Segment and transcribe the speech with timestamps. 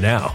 [0.00, 0.34] now.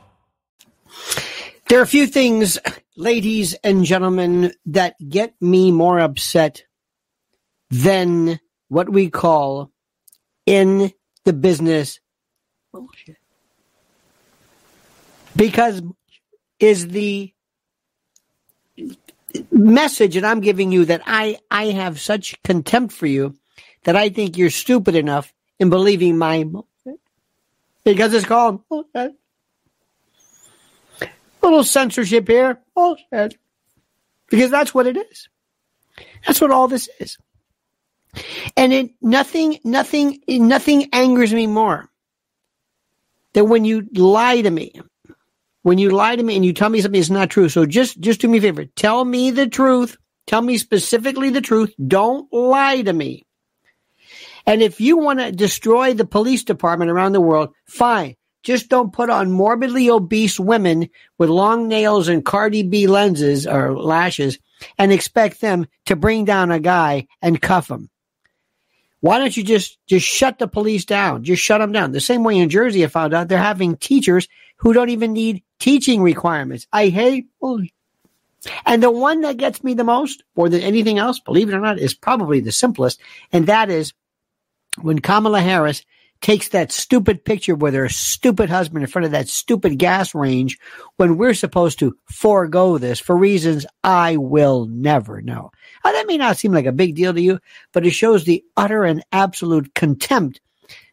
[1.71, 2.59] There are a few things,
[2.97, 6.65] ladies and gentlemen, that get me more upset
[7.69, 9.71] than what we call
[10.45, 10.91] in
[11.23, 12.01] the business
[12.73, 13.15] bullshit.
[15.33, 15.81] Because
[16.59, 17.33] is the
[19.49, 23.37] message that I'm giving you that I, I have such contempt for you
[23.85, 26.99] that I think you're stupid enough in believing my bullshit.
[27.85, 29.15] Because it's called bullshit.
[31.41, 33.37] Little censorship here, bullshit.
[34.29, 35.29] Because that's what it is.
[36.25, 37.17] That's what all this is.
[38.55, 41.89] And it nothing, nothing, nothing angers me more
[43.33, 44.73] than when you lie to me.
[45.63, 47.47] When you lie to me and you tell me something that's not true.
[47.47, 48.65] So just, just do me a favor.
[48.65, 49.97] Tell me the truth.
[50.25, 51.73] Tell me specifically the truth.
[51.87, 53.25] Don't lie to me.
[54.45, 58.15] And if you want to destroy the police department around the world, fine.
[58.43, 63.77] Just don't put on morbidly obese women with long nails and Cardi B lenses or
[63.77, 64.39] lashes
[64.77, 67.89] and expect them to bring down a guy and cuff him.
[68.99, 71.23] Why don't you just just shut the police down?
[71.23, 71.91] Just shut them down.
[71.91, 74.27] The same way in Jersey, I found out they're having teachers
[74.57, 76.67] who don't even need teaching requirements.
[76.71, 77.27] I hate.
[78.65, 81.59] And the one that gets me the most, more than anything else, believe it or
[81.59, 82.99] not, is probably the simplest,
[83.31, 83.93] and that is
[84.81, 85.83] when Kamala Harris
[86.21, 90.57] takes that stupid picture with her stupid husband in front of that stupid gas range
[90.97, 95.51] when we're supposed to forego this for reasons I will never know.
[95.83, 97.39] Now, that may not seem like a big deal to you,
[97.73, 100.39] but it shows the utter and absolute contempt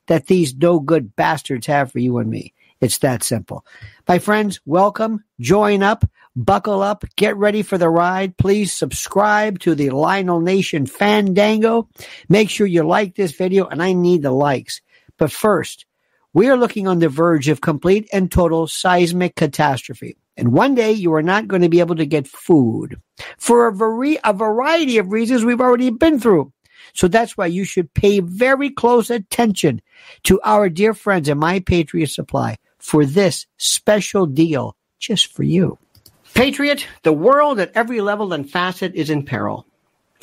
[0.06, 2.54] that these no good bastards have for you and me.
[2.80, 3.66] It's that simple.
[4.06, 8.36] My friends, welcome, join up, buckle up, get ready for the ride.
[8.36, 11.88] Please subscribe to the Lionel Nation Fandango.
[12.28, 14.80] Make sure you like this video, and I need the likes.
[15.18, 15.84] But first,
[16.32, 20.16] we are looking on the verge of complete and total seismic catastrophe.
[20.36, 23.00] And one day you are not going to be able to get food
[23.38, 26.52] for a, vari- a variety of reasons we've already been through.
[26.94, 29.82] So that's why you should pay very close attention
[30.24, 35.78] to our dear friends at My Patriot Supply for this special deal just for you.
[36.34, 39.66] Patriot, the world at every level and facet is in peril.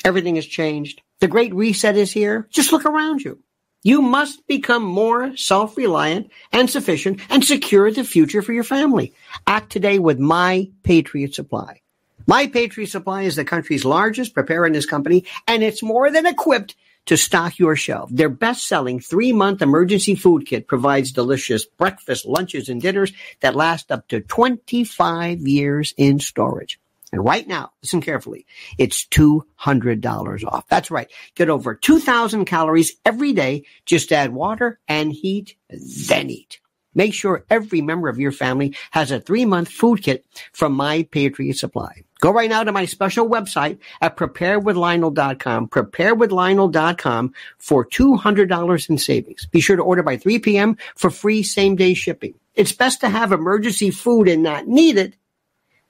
[0.03, 1.01] Everything has changed.
[1.19, 2.47] The great reset is here.
[2.51, 3.39] Just look around you.
[3.85, 9.13] You must become more self-reliant and sufficient and secure the future for your family.
[9.45, 11.81] Act today with My Patriot Supply.
[12.25, 17.15] My Patriot Supply is the country's largest preparedness company, and it's more than equipped to
[17.15, 18.09] stock your shelf.
[18.11, 24.07] Their best-selling three-month emergency food kit provides delicious breakfast, lunches, and dinners that last up
[24.07, 26.79] to 25 years in storage.
[27.15, 28.45] And right now, listen carefully,
[28.77, 30.67] it's $200 off.
[30.67, 31.09] That's right.
[31.35, 33.63] Get over 2,000 calories every day.
[33.85, 36.59] Just add water and heat, then eat.
[36.94, 41.03] Make sure every member of your family has a three month food kit from My
[41.09, 42.03] Patriot Supply.
[42.19, 49.45] Go right now to my special website at preparewithlionel.com, preparewithlionel.com for $200 in savings.
[49.45, 50.75] Be sure to order by 3 p.m.
[50.97, 52.33] for free same day shipping.
[52.56, 55.15] It's best to have emergency food and not need it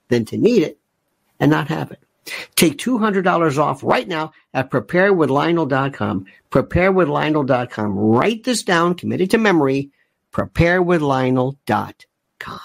[0.08, 0.78] than to need it
[1.40, 2.00] and not have it.
[2.56, 7.96] Take $200 off right now at preparewithlionel.com, preparewithlionel.com.
[7.96, 9.90] Write this down, commit it to memory,
[10.32, 12.60] preparewithlionel.com.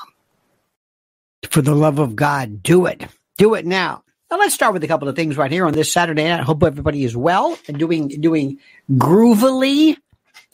[1.50, 3.06] For the love of God, do it.
[3.38, 4.03] Do it now.
[4.29, 6.39] Now let's start with a couple of things right here on this Saturday night.
[6.39, 8.59] I hope everybody is well and doing doing
[8.89, 9.97] groovily.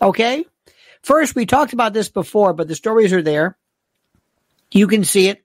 [0.01, 0.45] Okay.
[1.03, 3.55] First, we talked about this before, but the stories are there.
[4.71, 5.43] You can see it.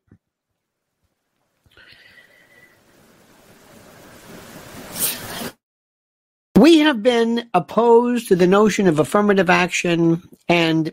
[6.62, 10.92] We have been opposed to the notion of affirmative action and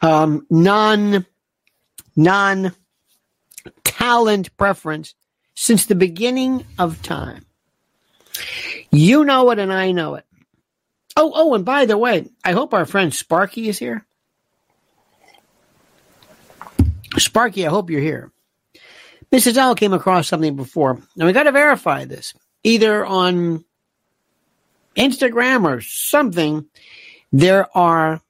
[0.00, 1.26] um, non
[2.16, 2.72] non
[3.84, 5.14] talent preference
[5.54, 7.44] since the beginning of time.
[8.90, 10.24] You know it, and I know it.
[11.18, 14.06] Oh, oh, and by the way, I hope our friend Sparky is here.
[17.18, 18.32] Sparky, I hope you're here.
[19.30, 19.58] Mrs.
[19.58, 22.32] L came across something before, and we got to verify this
[22.62, 23.66] either on
[24.96, 26.66] Instagram or something.
[27.32, 28.20] There are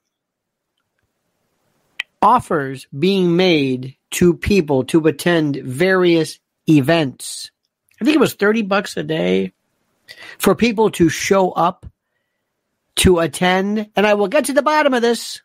[2.21, 7.51] offers being made to people to attend various events.
[8.01, 9.53] I think it was 30 bucks a day
[10.37, 11.85] for people to show up
[12.97, 13.89] to attend.
[13.95, 15.41] And I will get to the bottom of this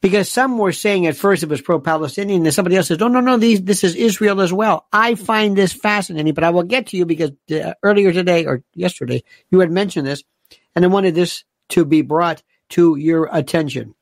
[0.00, 3.08] because some were saying at first it was pro Palestinian, and somebody else says, no,
[3.08, 4.86] no, no, these, this is Israel as well.
[4.92, 8.62] I find this fascinating, but I will get to you because uh, earlier today or
[8.74, 10.22] yesterday, you had mentioned this,
[10.74, 13.94] and I wanted this to be brought to your attention.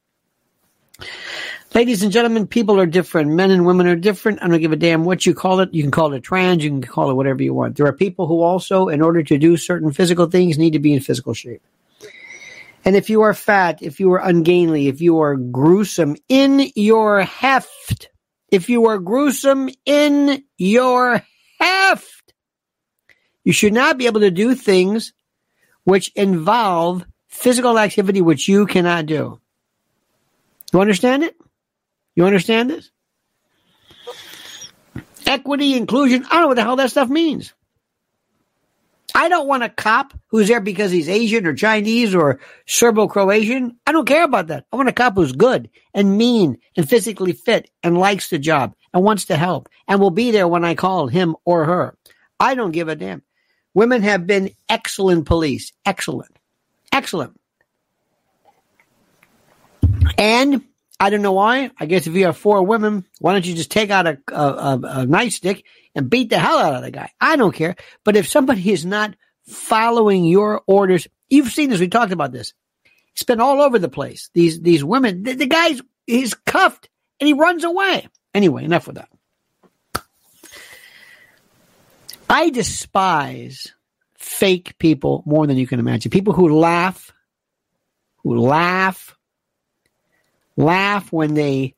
[1.75, 3.33] Ladies and gentlemen, people are different.
[3.33, 4.41] Men and women are different.
[4.41, 5.75] I don't give a damn what you call it.
[5.75, 6.63] You can call it trans.
[6.63, 7.77] You can call it whatever you want.
[7.77, 10.93] There are people who also, in order to do certain physical things, need to be
[10.93, 11.63] in physical shape.
[12.85, 17.23] And if you are fat, if you are ungainly, if you are gruesome in your
[17.23, 18.11] heft,
[18.51, 21.23] if you are gruesome in your
[21.59, 22.35] heft,
[23.43, 25.13] you should not be able to do things
[25.85, 29.41] which involve physical activity which you cannot do.
[30.73, 31.37] You understand it?
[32.15, 32.91] You understand this?
[35.27, 36.25] Equity, inclusion.
[36.27, 37.55] I don't know what the hell that stuff means.
[39.15, 43.79] I don't want a cop who's there because he's Asian or Chinese or Serbo Croatian.
[43.87, 44.67] I don't care about that.
[44.73, 48.75] I want a cop who's good and mean and physically fit and likes the job
[48.93, 51.97] and wants to help and will be there when I call him or her.
[52.41, 53.23] I don't give a damn.
[53.73, 55.73] Women have been excellent police.
[55.87, 56.37] Excellent.
[56.93, 57.39] Excellent.
[60.19, 60.63] And
[61.01, 61.71] I don't know why.
[61.79, 64.35] I guess if you have four women, why don't you just take out a, a,
[64.35, 67.11] a, a nightstick and beat the hell out of the guy?
[67.21, 67.77] I don't care.
[68.05, 69.15] But if somebody is not
[69.47, 71.81] following your orders, you've seen this.
[71.81, 72.55] We talked about this.
[73.13, 74.31] It's been all over the place.
[74.35, 75.23] These these women.
[75.23, 76.89] The, the guy's he's cuffed
[77.21, 78.09] and he runs away.
[78.33, 79.09] Anyway, enough with that.
[82.29, 83.73] I despise
[84.17, 86.11] fake people more than you can imagine.
[86.11, 87.13] People who laugh,
[88.23, 89.17] who laugh,
[90.57, 91.75] laugh when they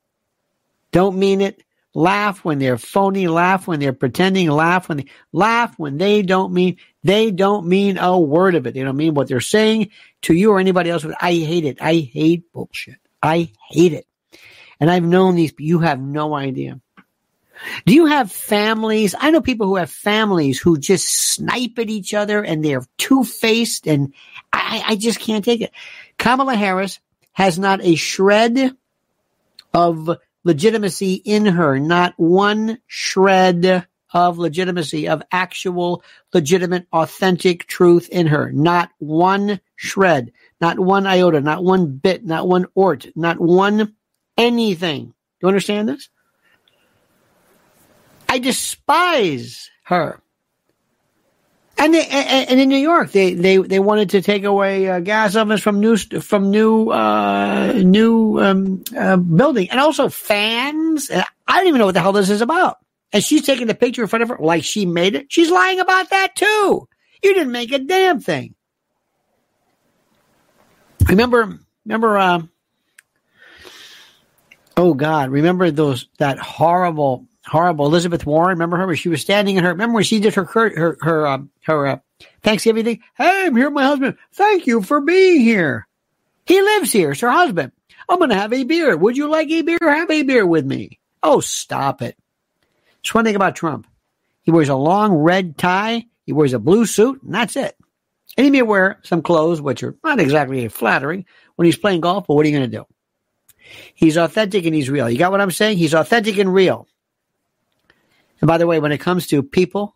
[0.93, 1.63] don't mean it,
[1.95, 6.53] laugh when they're phony, laugh when they're pretending, laugh when they laugh when they don't
[6.53, 8.75] mean they don't mean a word of it.
[8.75, 9.91] They don't mean what they're saying
[10.23, 11.07] to you or anybody else.
[11.21, 11.81] I hate it.
[11.81, 12.99] I hate bullshit.
[13.23, 14.07] I hate it.
[14.79, 15.55] And I've known these.
[15.59, 16.81] You have no idea.
[17.87, 19.15] Do you have families?
[19.19, 23.25] I know people who have families who just snipe at each other and they're two
[23.25, 24.13] faced, and
[24.53, 25.73] I, I just can't take it.
[26.19, 27.01] Kamala Harris
[27.37, 28.75] has not a shred
[29.75, 30.11] of
[30.43, 36.03] legitimacy in her, not one shred of legitimacy, of actual,
[36.33, 38.51] legitimate, authentic truth in her.
[38.53, 43.95] Not one shred, not one iota, not one bit, not one ort, not one
[44.39, 45.09] anything.
[45.09, 45.13] Do
[45.43, 46.09] you understand this?
[48.31, 50.23] I despise her.
[51.79, 55.37] And, they, and in New York, they, they, they wanted to take away uh, gas
[55.37, 61.11] ovens from new from new uh, new um, uh, building, and also fans.
[61.11, 62.79] I don't even know what the hell this is about.
[63.13, 65.27] And she's taking the picture in front of her like she made it.
[65.29, 66.89] She's lying about that too.
[67.23, 68.55] You didn't make a damn thing.
[71.09, 72.17] Remember, remember.
[72.17, 72.43] Uh,
[74.79, 78.51] oh God, remember those that horrible horrible Elizabeth Warren.
[78.51, 78.87] Remember her?
[78.87, 79.71] Where she was standing in her.
[79.71, 81.99] Remember when she did her her her um, her uh,
[82.43, 83.01] Thanksgiving thing?
[83.17, 84.17] Hey, I'm here, my husband.
[84.33, 85.87] Thank you for being here.
[86.45, 87.13] He lives here.
[87.13, 87.73] It's her husband.
[88.09, 88.97] I'm going to have a beer.
[88.97, 89.79] Would you like a beer?
[89.81, 91.01] Have a beer with me.
[91.23, 92.17] Oh, stop it.
[93.03, 93.87] Just one thing about Trump.
[94.43, 96.07] He wears a long red tie.
[96.25, 97.77] He wears a blue suit, and that's it.
[98.37, 101.25] And he may wear some clothes, which are not exactly flattering
[101.57, 102.87] when he's playing golf, but what are you going to do?
[103.95, 105.11] He's authentic and he's real.
[105.11, 105.79] You got what I'm saying?
[105.79, 106.87] He's authentic and real.
[108.41, 109.95] And by the way, when it comes to people,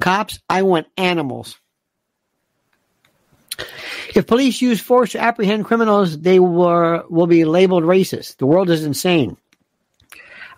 [0.00, 1.58] cops, I want animals.
[4.14, 8.38] If police use force to apprehend criminals, they were, will be labeled racist.
[8.38, 9.36] The world is insane.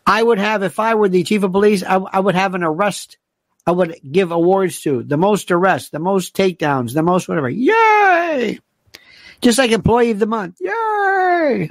[0.07, 2.63] I would have, if I were the chief of police, I, I would have an
[2.63, 3.19] arrest.
[3.67, 7.49] I would give awards to the most arrests, the most takedowns, the most whatever.
[7.49, 8.59] Yay!
[9.41, 10.57] Just like employee of the month.
[10.61, 11.71] Yay!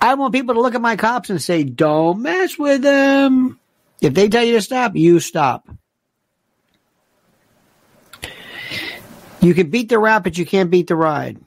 [0.00, 3.58] I want people to look at my cops and say, don't mess with them.
[4.00, 5.68] If they tell you to stop, you stop.
[9.40, 11.38] You can beat the rap, but you can't beat the ride.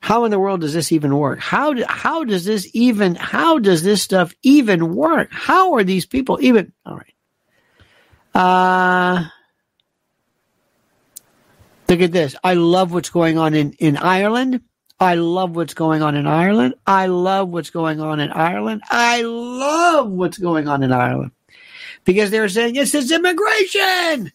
[0.00, 1.38] How in the world does this even work?
[1.38, 5.28] How do, how does this even how does this stuff even work?
[5.30, 7.14] How are these people even all right?
[8.34, 9.28] Uh
[11.88, 12.34] look at this.
[12.42, 14.62] I love what's going on in, in Ireland.
[15.02, 16.74] I love what's going on in Ireland.
[16.86, 18.82] I love what's going on in Ireland.
[18.88, 21.32] I love what's going on in Ireland
[22.04, 24.30] because they're saying this is immigration.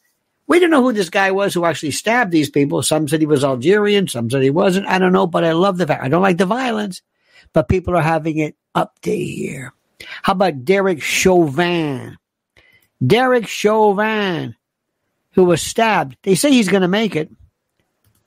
[0.45, 2.83] We don't know who this guy was who actually stabbed these people.
[2.83, 4.09] Some said he was Algerian.
[4.09, 4.87] Some said he wasn't.
[4.87, 6.03] I don't know, but I love the fact.
[6.03, 7.01] I don't like the violence,
[7.53, 9.73] but people are having it up to here.
[10.21, 12.17] How about Derek Chauvin?
[13.05, 14.53] Derek Chauvin,
[15.31, 16.17] who was stabbed.
[16.23, 17.29] They say he's going to make it.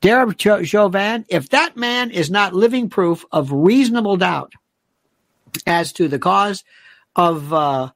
[0.00, 4.52] Derek Chauvin, if that man is not living proof of reasonable doubt
[5.66, 6.64] as to the cause
[7.14, 7.90] of uh,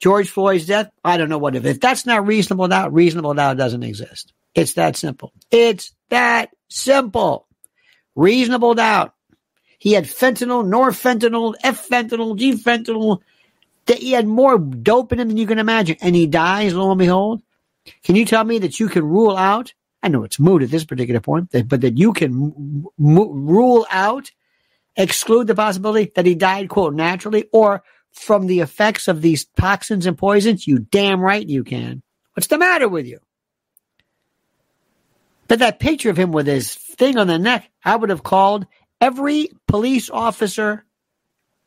[0.00, 1.64] George Floyd's death, I don't know what if.
[1.66, 4.32] If that's not reasonable doubt, reasonable doubt doesn't exist.
[4.54, 5.32] It's that simple.
[5.50, 7.46] It's that simple.
[8.14, 9.14] Reasonable doubt.
[9.78, 13.20] He had fentanyl, norfentanyl, F fentanyl, G fentanyl.
[13.86, 15.96] He had more dope in him than you can imagine.
[16.00, 17.42] And he dies, lo and behold.
[18.04, 20.84] Can you tell me that you can rule out I know it's moot at this
[20.84, 24.30] particular point, but that you can m- rule out,
[24.96, 27.82] exclude the possibility that he died, quote, naturally or
[28.12, 32.02] from the effects of these toxins and poisons, you damn right you can.
[32.34, 33.20] What's the matter with you?
[35.48, 38.66] But that picture of him with his thing on the neck, I would have called
[39.00, 40.84] every police officer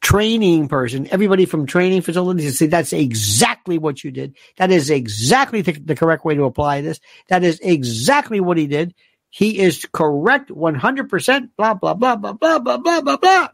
[0.05, 4.35] training person, everybody from training facilities to say that's exactly what you did.
[4.57, 6.99] That is exactly the, the, correct way to apply this.
[7.29, 8.93] That is exactly what he did.
[9.31, 13.47] He is correct 100%, blah, blah, blah, blah, blah, blah, blah, blah, blah.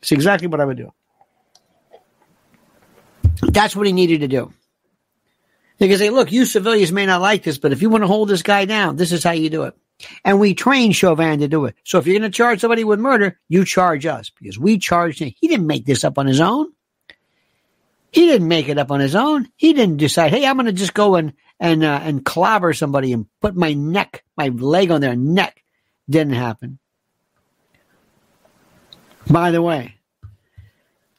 [0.00, 0.92] It's exactly what I would do.
[3.42, 4.52] That's what he needed to do.
[5.78, 8.08] They can say, look, you civilians may not like this, but if you want to
[8.08, 9.74] hold this guy down, this is how you do it.
[10.24, 11.74] And we train Chauvin to do it.
[11.84, 15.18] So if you're going to charge somebody with murder, you charge us because we charged
[15.18, 15.32] him.
[15.38, 16.72] He didn't make this up on his own.
[18.12, 19.48] He didn't make it up on his own.
[19.56, 23.12] He didn't decide, hey, I'm going to just go and and uh, and clobber somebody
[23.12, 25.62] and put my neck, my leg on their neck.
[26.08, 26.78] Didn't happen.
[29.30, 29.94] By the way,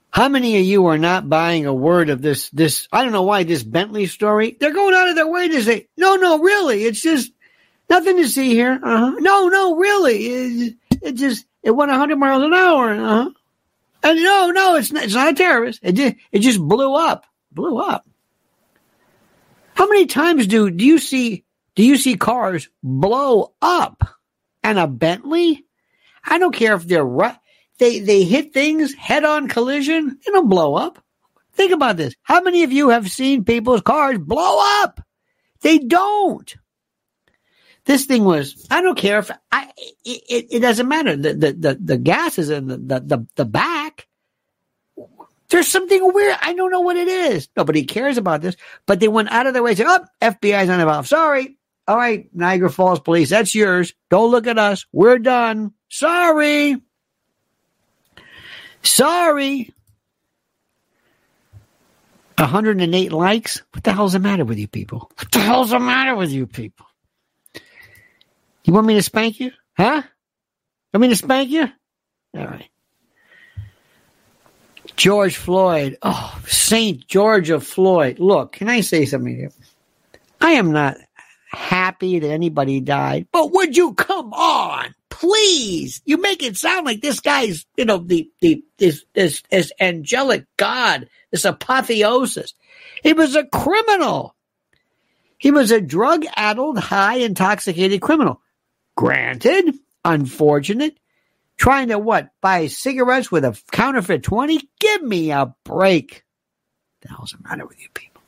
[0.09, 2.49] how many of you are not buying a word of this?
[2.49, 4.57] This I don't know why this Bentley story.
[4.59, 7.31] They're going out of their way to say, no, no, really, it's just
[7.91, 8.79] nothing to see here.
[8.81, 9.11] Uh-huh.
[9.19, 12.91] No, no, really, it, it just it went 100 miles an hour.
[12.91, 13.29] Uh-huh.
[14.03, 15.79] And no, no, it's not, it's not a terrorist.
[15.83, 18.07] It just it just blew up, blew up.
[19.75, 21.43] How many times do do you see
[21.75, 24.03] do you see cars blow up?
[24.63, 25.65] And a Bentley?
[26.23, 27.35] I don't care if they're right
[27.81, 31.03] they they hit things head on collision, they don't blow up.
[31.53, 32.13] Think about this.
[32.21, 35.01] How many of you have seen people's cars blow up?
[35.61, 36.55] They don't.
[37.85, 39.71] This thing was, I don't care if I,
[40.05, 41.15] it, it doesn't matter.
[41.15, 44.07] The, the, the, the gas is in the, the, the, back.
[45.49, 46.37] There's something weird.
[46.41, 47.49] I don't know what it is.
[47.57, 50.67] Nobody cares about this, but they went out of their way to say, oh, FBI's
[50.67, 51.09] not involved.
[51.09, 51.57] Sorry.
[51.87, 53.93] All right, Niagara Falls Police, that's yours.
[54.09, 54.85] Don't look at us.
[54.93, 55.73] We're done.
[55.89, 56.77] Sorry.
[58.83, 59.73] Sorry.
[62.37, 63.61] 108 likes?
[63.73, 65.11] What the hell's the matter with you people?
[65.17, 66.85] What the hell's the matter with you people?
[68.71, 69.51] You want me to spank you?
[69.75, 70.01] Huh?
[70.93, 71.67] Want me to spank you?
[72.37, 72.69] All right.
[74.95, 75.97] George Floyd.
[76.01, 78.19] Oh, Saint George of Floyd.
[78.19, 79.51] Look, can I say something here?
[80.39, 80.95] I am not
[81.49, 84.95] happy that anybody died, but would you come on?
[85.09, 89.73] please, you make it sound like this guy's, you know, the, the, this, this, this
[89.81, 92.53] angelic God, this apotheosis.
[93.03, 94.33] He was a criminal.
[95.37, 98.41] He was a drug addled, high intoxicated criminal.
[99.01, 100.95] Granted, unfortunate.
[101.57, 102.29] Trying to what?
[102.39, 104.61] Buy cigarettes with a counterfeit 20?
[104.79, 106.23] Give me a break.
[106.99, 108.21] What the hell's the matter with you people?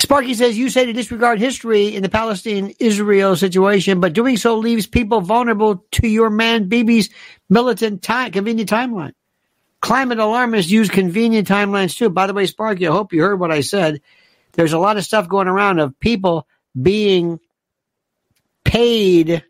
[0.00, 4.58] Sparky says you say to disregard history in the Palestine Israel situation, but doing so
[4.58, 7.10] leaves people vulnerable to your man Bibi's
[7.48, 9.12] militant time, convenient timeline.
[9.82, 12.10] Climate alarmists use convenient timelines too.
[12.10, 14.00] By the way, Sparky, I hope you heard what I said.
[14.54, 17.38] There's a lot of stuff going around of people being
[18.70, 19.42] paid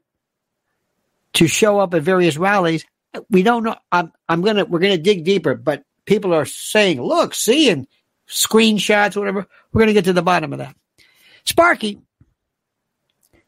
[1.35, 2.87] to show up at various rallies.
[3.29, 3.77] We don't know.
[3.93, 7.87] I'm, I'm gonna we're gonna dig deeper, but people are saying, "Look, see," and
[8.27, 9.47] screenshots, whatever.
[9.73, 10.75] We're to get to the bottom of that.
[11.45, 12.01] Sparky,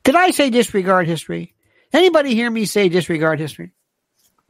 [0.04, 1.54] did I say disregard history?
[1.90, 3.72] Anybody hear me say disregard history?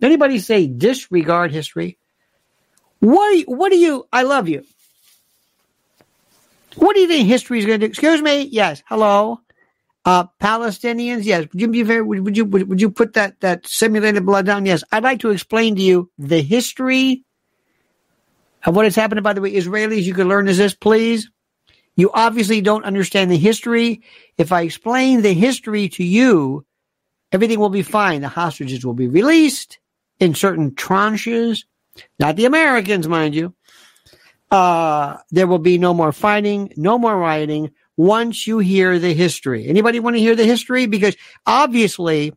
[0.00, 1.98] Anybody say disregard history?
[2.98, 4.64] What, what do you, I love you.
[6.76, 7.90] What do you think history is going to do?
[7.90, 8.42] Excuse me?
[8.42, 8.82] Yes.
[8.86, 9.40] Hello.
[10.04, 11.24] Uh, Palestinians?
[11.24, 11.46] Yes.
[11.52, 14.46] Would you be very, would, would you, would, would you put that, that simulated blood
[14.46, 14.66] down?
[14.66, 14.82] Yes.
[14.90, 17.24] I'd like to explain to you the history
[18.64, 19.22] of what has happened.
[19.22, 21.30] By the way, Israelis, you can learn is this, please.
[21.94, 24.02] You obviously don't understand the history.
[24.38, 26.64] If I explain the history to you,
[27.30, 28.22] everything will be fine.
[28.22, 29.78] The hostages will be released
[30.18, 31.64] in certain tranches,
[32.18, 33.54] not the Americans, mind you.
[34.50, 37.70] Uh, there will be no more fighting, no more rioting
[38.02, 39.68] once you hear the history.
[39.68, 40.86] Anybody want to hear the history?
[40.86, 42.32] Because obviously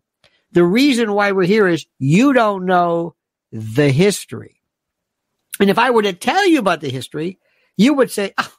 [0.52, 3.16] the reason why we're here is you don't know
[3.52, 4.62] the history.
[5.60, 7.40] And if I were to tell you about the history,
[7.78, 8.54] you would say, oh,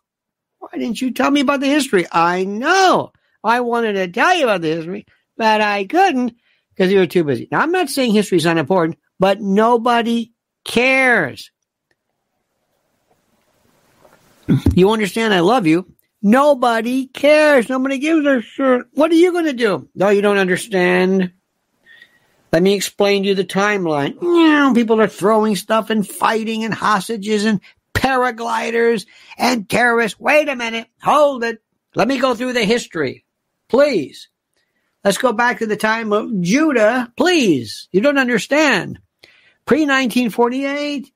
[0.58, 2.06] why didn't you tell me about the history?
[2.10, 3.12] I know.
[3.44, 6.34] I wanted to tell you about the history, but I couldn't
[6.74, 7.46] because you were too busy.
[7.52, 10.32] Now, I'm not saying history is unimportant, but nobody
[10.64, 11.52] cares.
[14.74, 15.32] You understand?
[15.34, 15.95] I love you.
[16.26, 17.68] Nobody cares.
[17.68, 18.82] Nobody gives a shit.
[18.94, 19.88] What are you going to do?
[19.94, 21.30] No, you don't understand.
[22.52, 24.74] Let me explain to you the timeline.
[24.74, 27.60] People are throwing stuff and fighting and hostages and
[27.94, 29.06] paragliders
[29.38, 30.18] and terrorists.
[30.18, 30.88] Wait a minute.
[31.00, 31.62] Hold it.
[31.94, 33.24] Let me go through the history.
[33.68, 34.26] Please.
[35.04, 37.12] Let's go back to the time of Judah.
[37.16, 37.86] Please.
[37.92, 38.98] You don't understand.
[39.64, 41.12] Pre 1948,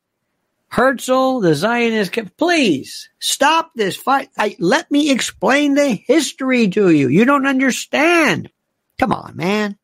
[0.70, 4.30] Herzl, the Zionist, please stop this fight.
[4.38, 7.08] I, let me explain the history to you.
[7.08, 8.50] You don't understand.
[8.98, 9.76] Come on, man.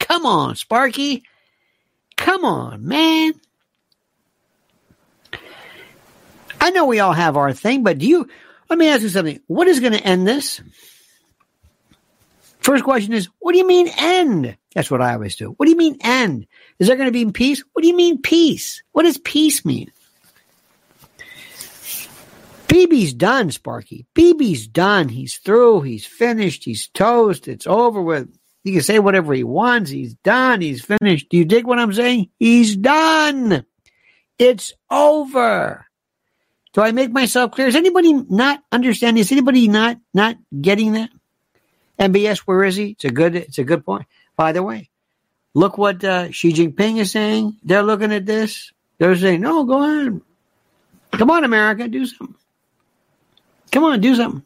[0.00, 1.22] Come on, Sparky.
[2.16, 3.34] Come on, man.
[6.60, 8.28] I know we all have our thing, but do you,
[8.68, 9.40] let me ask you something.
[9.46, 10.60] What is going to end this?
[12.58, 14.56] First question is, what do you mean end?
[14.74, 15.50] That's what I always do.
[15.50, 16.46] What do you mean end?
[16.78, 17.62] Is there going to be peace?
[17.72, 18.82] What do you mean peace?
[18.92, 19.90] What does peace mean?
[22.68, 24.06] Bibi's done, Sparky.
[24.14, 25.10] Bibi's done.
[25.10, 25.82] He's through.
[25.82, 26.64] He's finished.
[26.64, 27.46] He's toast.
[27.46, 28.34] It's over with.
[28.64, 29.90] He can say whatever he wants.
[29.90, 30.60] He's done.
[30.62, 31.28] He's finished.
[31.28, 32.30] Do you dig what I'm saying?
[32.38, 33.66] He's done.
[34.38, 35.86] It's over.
[36.72, 37.66] Do I make myself clear?
[37.66, 39.20] Is anybody not understanding?
[39.20, 41.10] Is anybody not not getting that?
[41.98, 42.90] MBS, where is he?
[42.90, 44.06] It's a good it's a good point.
[44.36, 44.88] By the way,
[45.54, 47.56] look what uh, Xi Jinping is saying.
[47.62, 48.72] They're looking at this.
[48.98, 50.20] They're saying, "No, go ahead.
[51.12, 52.36] Come on, America, do something.
[53.70, 54.42] Come on, do something.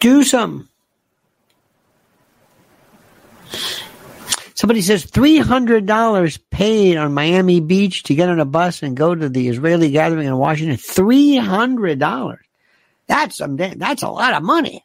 [0.00, 0.68] Do something."
[4.56, 9.28] Somebody says $300 paid on Miami Beach to get on a bus and go to
[9.28, 10.78] the Israeli gathering in Washington.
[10.78, 12.38] $300.
[13.06, 14.82] That's some, that's a lot of money.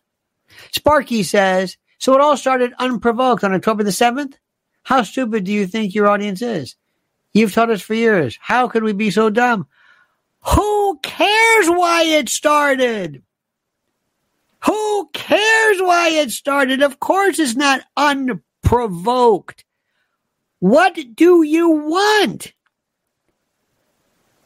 [0.72, 4.34] Sparky says, so it all started unprovoked on October the 7th?
[4.82, 6.76] How stupid do you think your audience is?
[7.32, 8.40] You've taught us for years.
[8.42, 9.68] How could we be so dumb?
[10.56, 13.22] Who cares why it started?
[14.66, 16.82] Who cares why it started?
[16.82, 19.64] Of course it's not unprovoked.
[20.58, 22.54] What do you want?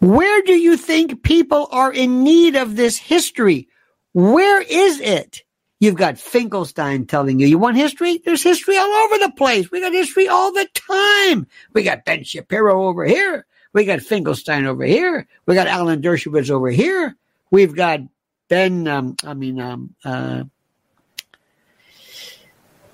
[0.02, 3.70] Where do you think people are in need of this history?
[4.12, 5.44] Where is it?
[5.80, 8.22] You've got Finkelstein telling you, you want history?
[8.24, 9.70] There's history all over the place.
[9.70, 11.48] We got history all the time.
[11.74, 13.46] We got Ben Shapiro over here.
[13.74, 15.28] We got Finkelstein over here.
[15.46, 17.16] We got Alan Dershowitz over here.
[17.52, 18.00] We've got
[18.48, 20.44] Ben, um, I mean, um, uh,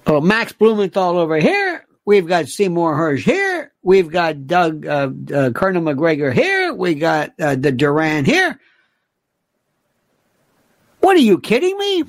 [0.08, 1.86] Oh, Max Blumenthal over here.
[2.06, 3.72] We've got Seymour Hersh here.
[3.84, 6.74] We've got Doug, uh, uh, Colonel Macgregor here.
[6.74, 8.60] We got uh, the Duran here.
[11.00, 12.04] What are you kidding me?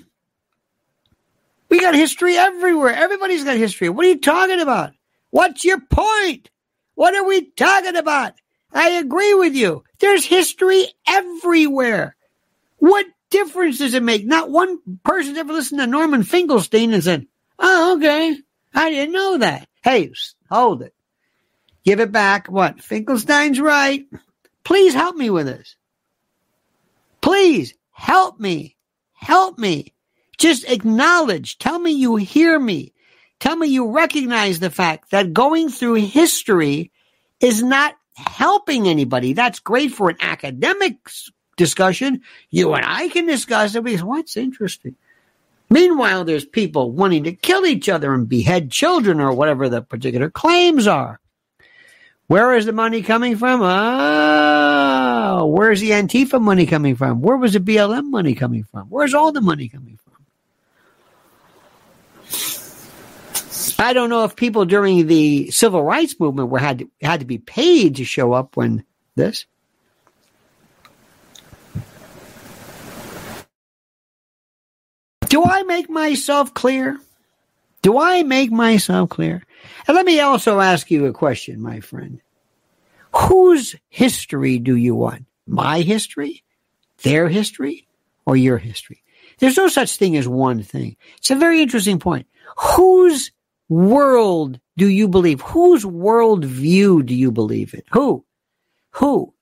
[1.73, 2.95] We got history everywhere.
[2.95, 3.89] Everybody's got history.
[3.89, 4.93] What are you talking about?
[5.31, 6.51] What's your point?
[6.97, 8.35] What are we talking about?
[8.75, 9.83] I agree with you.
[9.99, 12.15] There's history everywhere.
[12.77, 14.27] What difference does it make?
[14.27, 17.27] Not one person's ever listened to Norman Finkelstein and said,
[17.59, 18.37] Oh, okay.
[18.75, 19.67] I didn't know that.
[19.83, 20.13] Hey,
[20.51, 20.93] hold it.
[21.85, 22.49] Give it back.
[22.49, 22.83] What?
[22.83, 24.05] Finkelstein's right.
[24.63, 25.77] Please help me with this.
[27.23, 28.77] Please help me.
[29.15, 29.95] Help me.
[30.43, 31.57] Just acknowledge.
[31.59, 32.93] Tell me you hear me.
[33.39, 36.91] Tell me you recognize the fact that going through history
[37.39, 39.35] is not helping anybody.
[39.35, 40.97] That's great for an academic
[41.57, 42.23] discussion.
[42.51, 44.97] You and I can discuss it because what's interesting?
[45.71, 50.29] Meanwhile, there's people wanting to kill each other and behead children or whatever the particular
[50.29, 51.21] claims are.
[52.27, 53.61] Where is the money coming from?
[53.63, 57.23] Ah, oh, where's the Antifa money coming from?
[57.23, 58.89] Where was the BLM money coming from?
[58.89, 60.12] Where's all the money coming from?
[63.83, 67.27] I don't know if people during the civil rights movement were had to, had to
[67.27, 68.85] be paid to show up when
[69.17, 69.47] this.
[75.29, 76.99] Do I make myself clear?
[77.81, 79.43] Do I make myself clear?
[79.89, 82.21] And let me also ask you a question, my friend.
[83.15, 85.25] Whose history do you want?
[85.47, 86.45] My history?
[87.03, 87.89] Their history?
[88.27, 89.03] Or your history?
[89.39, 90.97] There's no such thing as one thing.
[91.17, 92.29] It's a very interesting point.
[92.59, 93.33] Whose
[93.73, 95.41] world do you believe?
[95.41, 97.83] Whose world view do you believe in?
[97.93, 98.25] Who?
[98.93, 99.35] Who?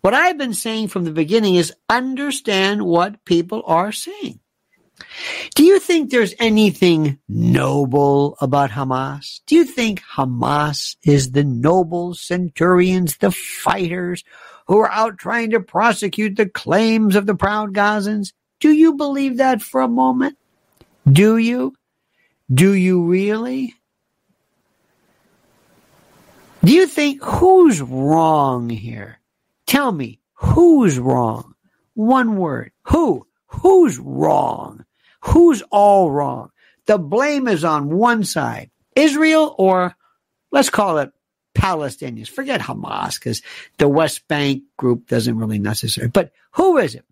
[0.00, 4.40] What I've been saying from the beginning is understand what people are saying.
[5.54, 9.40] Do you think there's anything noble about Hamas?
[9.46, 14.24] Do you think Hamas is the noble centurions, the fighters
[14.66, 18.32] who are out trying to prosecute the claims of the proud Gazans?
[18.60, 20.36] Do you believe that for a moment?
[21.10, 21.74] Do you?
[22.52, 23.74] Do you really?
[26.64, 29.20] Do you think who's wrong here?
[29.66, 31.54] Tell me, who's wrong?
[31.94, 32.72] One word.
[32.84, 33.26] Who?
[33.48, 34.84] Who's wrong?
[35.20, 36.50] Who's all wrong?
[36.86, 39.94] The blame is on one side, Israel or
[40.50, 41.12] let's call it
[41.54, 42.28] Palestinians.
[42.28, 43.42] Forget Hamas because
[43.76, 46.08] the West Bank group doesn't really necessary.
[46.08, 47.04] But who is it?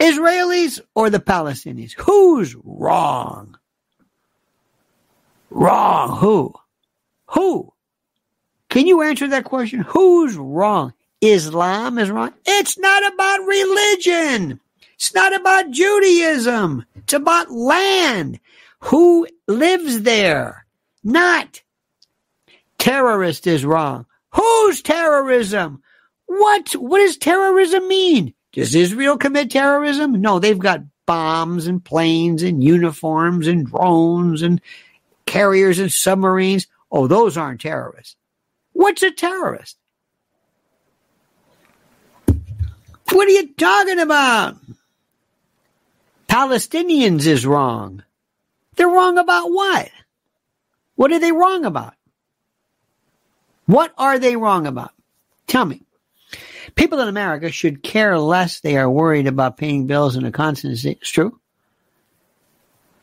[0.00, 1.92] Israelis or the Palestinians?
[1.92, 3.53] Who's wrong?
[5.54, 6.18] Wrong.
[6.18, 6.52] Who?
[7.28, 7.72] Who?
[8.70, 9.80] Can you answer that question?
[9.80, 10.92] Who's wrong?
[11.20, 12.34] Islam is wrong.
[12.44, 14.60] It's not about religion.
[14.94, 16.84] It's not about Judaism.
[16.96, 18.40] It's about land.
[18.80, 20.66] Who lives there?
[21.04, 21.62] Not.
[22.78, 24.06] Terrorist is wrong.
[24.34, 25.82] Who's terrorism?
[26.26, 26.72] What?
[26.72, 28.34] What does terrorism mean?
[28.52, 30.20] Does Israel commit terrorism?
[30.20, 34.60] No, they've got bombs and planes and uniforms and drones and
[35.26, 36.66] carriers and submarines.
[36.90, 38.16] Oh, those aren't terrorists.
[38.72, 39.76] What's a terrorist?
[42.26, 44.56] What are you talking about?
[46.28, 48.02] Palestinians is wrong.
[48.76, 49.90] They're wrong about what?
[50.96, 51.94] What are they wrong about?
[53.66, 54.90] What are they wrong about?
[55.46, 55.82] Tell me.
[56.74, 58.60] People in America should care less.
[58.60, 60.84] They are worried about paying bills in a constant.
[60.84, 61.38] It's true.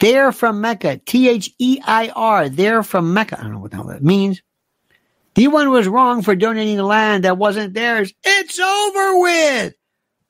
[0.02, 0.98] They're from Mecca.
[0.98, 2.50] T H E I R.
[2.50, 3.40] They're from Mecca.
[3.40, 4.42] I don't know what the hell that means.
[5.36, 8.12] The one was wrong for donating the land that wasn't theirs.
[8.24, 9.76] It's over with.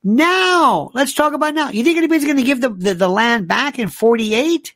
[0.03, 1.69] Now, let's talk about now.
[1.69, 4.75] You think anybody's going to give the, the, the, land back in 48?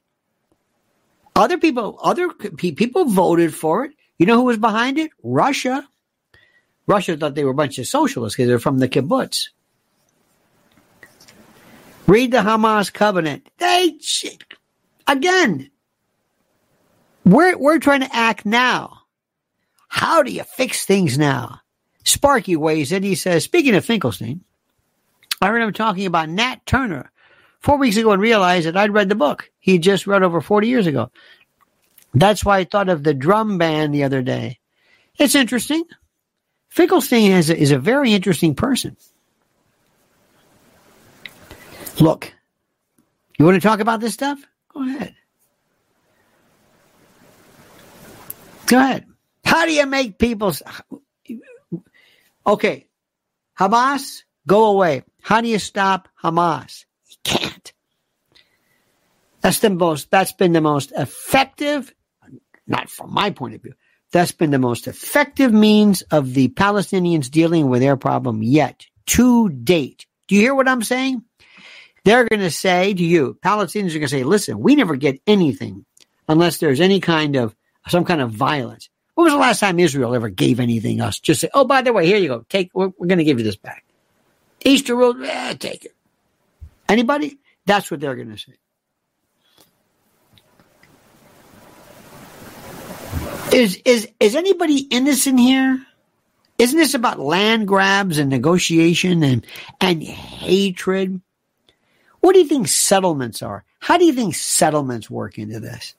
[1.35, 3.91] Other people, other people voted for it.
[4.17, 5.11] You know who was behind it?
[5.23, 5.87] Russia.
[6.87, 9.49] Russia thought they were a bunch of socialists because they're from the kibbutz.
[12.07, 13.49] Read the Hamas covenant.
[13.57, 13.97] They,
[15.07, 15.71] again,
[17.23, 19.01] we're, we're trying to act now.
[19.87, 21.61] How do you fix things now?
[22.03, 23.03] Sparky weighs in.
[23.03, 24.41] He says, speaking of Finkelstein,
[25.41, 27.11] I him talking about Nat Turner
[27.59, 30.67] four weeks ago and realized that I'd read the book he just read over 40
[30.67, 31.09] years ago.
[32.13, 34.59] That's why I thought of the drum band the other day.
[35.17, 35.83] It's interesting.
[36.69, 38.95] Finkelstein is a, is a very interesting person.
[41.99, 42.31] Look,
[43.39, 44.39] you want to talk about this stuff?
[44.75, 45.15] Go ahead.
[48.67, 49.05] Go ahead.
[49.43, 50.53] How do you make people?
[52.45, 52.87] Okay,
[53.57, 55.03] Hamas, go away.
[55.21, 56.85] How do you stop Hamas?
[57.09, 57.73] You can't.
[59.41, 60.11] That's the most.
[60.11, 61.91] That's been the most effective
[62.67, 63.73] not from my point of view.
[64.11, 69.49] That's been the most effective means of the Palestinians dealing with their problem yet to
[69.49, 70.05] date.
[70.27, 71.23] Do you hear what I'm saying?
[72.05, 75.19] They're going to say to you, Palestinians are going to say, listen, we never get
[75.25, 75.85] anything
[76.29, 77.55] unless there's any kind of,
[77.87, 78.89] some kind of violence.
[79.15, 81.19] When was the last time Israel ever gave anything us?
[81.19, 82.45] Just say, oh, by the way, here you go.
[82.47, 83.83] Take, we're, we're going to give you this back.
[84.63, 85.95] Easter Road, eh, take it.
[86.87, 87.39] Anybody?
[87.65, 88.53] That's what they're going to say.
[93.51, 95.81] Is is is anybody innocent here?
[96.57, 99.45] Isn't this about land grabs and negotiation and
[99.79, 101.21] and hatred?
[102.25, 103.63] What do you think settlements are?
[103.79, 105.93] How do you think settlements work into this?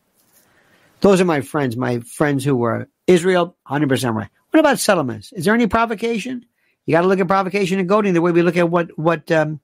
[1.00, 4.28] Those are my friends, my friends who were Israel, 100% right.
[4.50, 5.32] What about settlements?
[5.32, 6.44] Is there any provocation?
[6.84, 9.30] You got to look at provocation and goading the way we look at what what
[9.30, 9.60] um,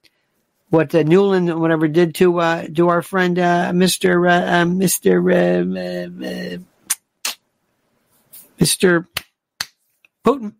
[0.71, 5.19] what uh, Nuland whatever did to uh, to our friend uh, Mister uh, um, Mister
[5.33, 6.59] uh, uh,
[8.61, 9.09] Mr.
[10.25, 10.53] Putin.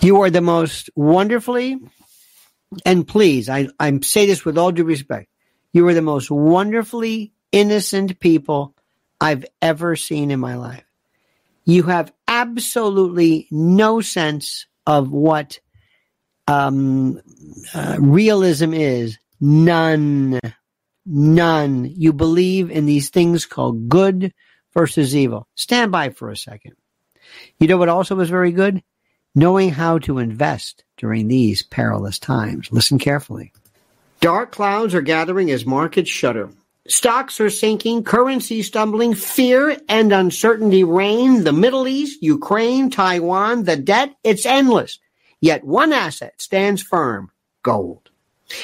[0.00, 1.78] You are the most wonderfully,
[2.86, 5.28] and please, I, I say this with all due respect,
[5.72, 8.74] you are the most wonderfully innocent people
[9.20, 10.84] I've ever seen in my life.
[11.64, 15.60] You have absolutely no sense of what
[16.48, 17.20] um,
[17.74, 19.18] uh, realism is.
[19.40, 20.40] None.
[21.04, 21.84] None.
[21.84, 24.32] You believe in these things called good
[24.72, 25.46] versus evil.
[25.54, 26.72] Stand by for a second.
[27.58, 28.82] You know what also was very good?
[29.34, 32.68] Knowing how to invest during these perilous times.
[32.72, 33.52] Listen carefully.
[34.20, 36.50] Dark clouds are gathering as markets shudder.
[36.88, 41.44] Stocks are sinking, currency stumbling, fear and uncertainty reign.
[41.44, 44.98] The Middle East, Ukraine, Taiwan, the debt, it's endless.
[45.40, 47.30] Yet one asset stands firm
[47.62, 48.09] gold.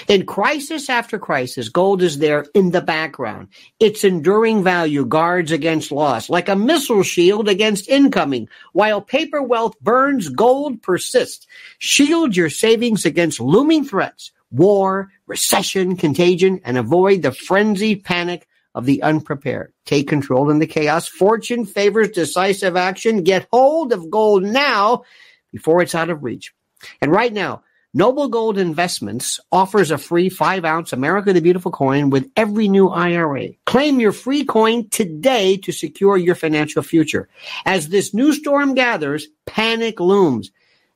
[0.09, 3.49] In crisis after crisis, gold is there in the background.
[3.79, 8.49] Its enduring value guards against loss, like a missile shield against incoming.
[8.73, 11.47] While paper wealth burns, gold persists.
[11.79, 18.85] Shield your savings against looming threats, war, recession, contagion, and avoid the frenzied panic of
[18.85, 19.73] the unprepared.
[19.87, 21.09] Take control in the chaos.
[21.09, 23.23] Fortune favors decisive action.
[23.23, 25.05] Get hold of gold now
[25.51, 26.53] before it's out of reach.
[27.01, 27.63] And right now,
[27.97, 32.91] Noble Gold Investments offers a free 5 ounce America the Beautiful coin with every new
[32.91, 33.55] IRA.
[33.65, 37.27] Claim your free coin today to secure your financial future.
[37.65, 40.51] As this new storm gathers, panic looms.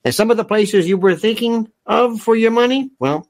[0.04, 3.26] And some of the places you were thinking of for your money, well,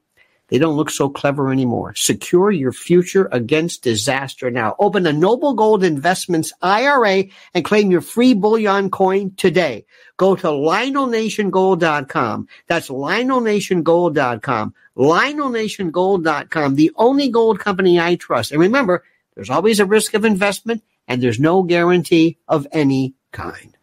[0.51, 1.95] they don't look so clever anymore.
[1.95, 4.77] Secure your future against disaster now.
[4.79, 9.87] Open a Noble Gold Investments IRA and claim your free bullion coin today.
[10.17, 12.49] Go to LionelNationGold.com.
[12.67, 14.75] That's LionelNationGold.com.
[14.97, 18.53] LionelNationGold.com, the only gold company I trust.
[18.53, 23.77] And remember, there's always a risk of investment and there's no guarantee of any kind.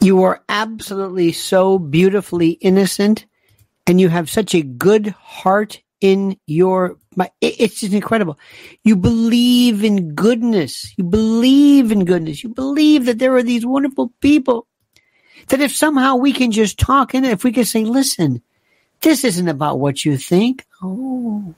[0.00, 3.26] You are absolutely so beautifully innocent
[3.86, 6.96] and you have such a good heart in your
[7.42, 8.38] it's just incredible
[8.84, 14.12] you believe in goodness you believe in goodness you believe that there are these wonderful
[14.20, 14.66] people
[15.48, 18.42] That if somehow we can just talk and if we can say, listen,
[19.02, 20.66] this isn't about what you think.
[20.82, 21.54] Oh,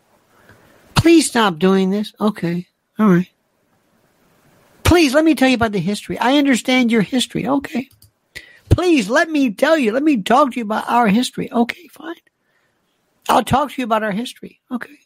[0.95, 2.13] please stop doing this.
[2.21, 2.67] Okay.
[2.99, 3.29] All right.
[4.85, 6.19] Please let me tell you about the history.
[6.19, 7.47] I understand your history.
[7.47, 7.89] Okay.
[8.73, 11.53] Please let me tell you, let me talk to you about our history.
[11.53, 12.17] Okay, fine.
[13.29, 14.61] I'll talk to you about our history.
[14.71, 14.99] Okay.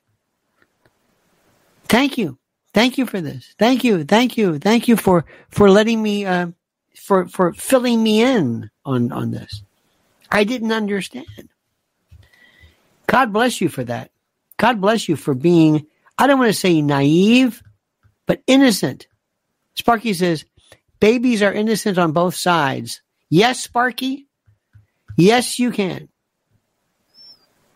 [1.88, 2.38] Thank you.
[2.72, 3.54] Thank you for this.
[3.58, 4.04] Thank you.
[4.04, 4.60] Thank you.
[4.60, 6.48] Thank you for, for letting me, uh,
[6.94, 9.62] for, for filling me in on, on this.
[10.30, 11.26] I didn't understand.
[13.08, 14.12] God bless you for that.
[14.58, 17.62] God bless you for being, I don't want to say naive,
[18.26, 19.08] but innocent.
[19.74, 20.44] Sparky says,
[21.00, 23.02] babies are innocent on both sides.
[23.28, 24.28] Yes, Sparky.
[25.16, 26.08] Yes, you can.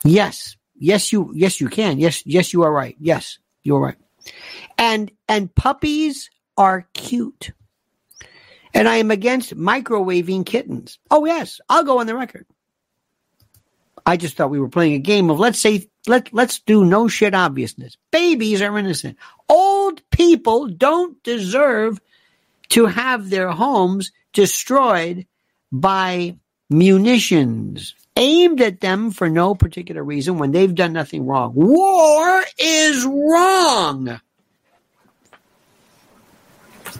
[0.05, 0.57] Yes.
[0.79, 1.99] Yes, you, yes, you can.
[1.99, 2.97] Yes, yes, you are right.
[2.99, 3.97] Yes, you're right.
[4.79, 7.53] And, and puppies are cute.
[8.73, 10.99] And I am against microwaving kittens.
[11.11, 12.47] Oh, yes, I'll go on the record.
[14.07, 17.07] I just thought we were playing a game of let's say let let's do no
[17.09, 17.97] shit obviousness.
[18.11, 19.19] Babies are innocent.
[19.49, 22.01] Old people don't deserve
[22.71, 25.27] to have their homes destroyed
[25.73, 26.37] by
[26.69, 31.53] munitions aimed at them for no particular reason when they've done nothing wrong.
[31.55, 34.21] War is wrong.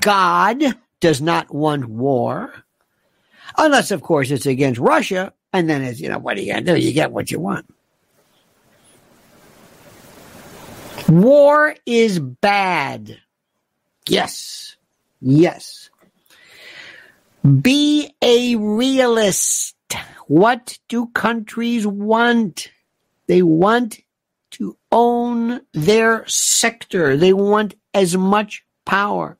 [0.01, 0.63] God
[1.01, 2.65] does not want war.
[3.59, 5.33] Unless, of course, it's against Russia.
[5.53, 6.81] And then it's, you know, what are you going to do?
[6.81, 7.67] You get what you want.
[11.09, 13.19] War is bad.
[14.09, 14.77] Yes.
[15.21, 15.90] Yes.
[17.43, 19.75] Be a realist.
[20.27, 22.71] What do countries want?
[23.27, 24.01] They want
[24.53, 27.17] to own their sector.
[27.17, 29.39] They want as much power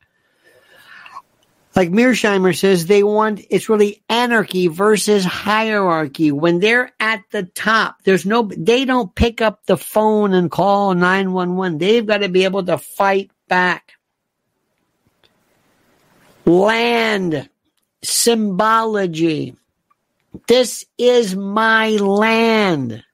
[1.77, 6.33] like Mearsheimer says, they want it's really anarchy versus hierarchy.
[6.33, 10.95] When they're at the top, there's no they don't pick up the phone and call
[10.95, 11.79] 911.
[11.79, 13.93] They've got to be able to fight back.
[16.45, 17.49] Land
[18.03, 19.57] symbology.
[20.47, 23.05] This is my land.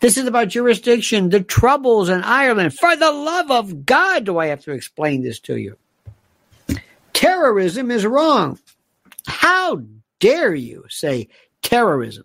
[0.00, 2.74] This is about jurisdiction, the troubles in Ireland.
[2.74, 5.76] For the love of God, do I have to explain this to you?
[7.16, 8.58] terrorism is wrong.
[9.26, 9.82] How
[10.20, 11.28] dare you say
[11.62, 12.24] terrorism?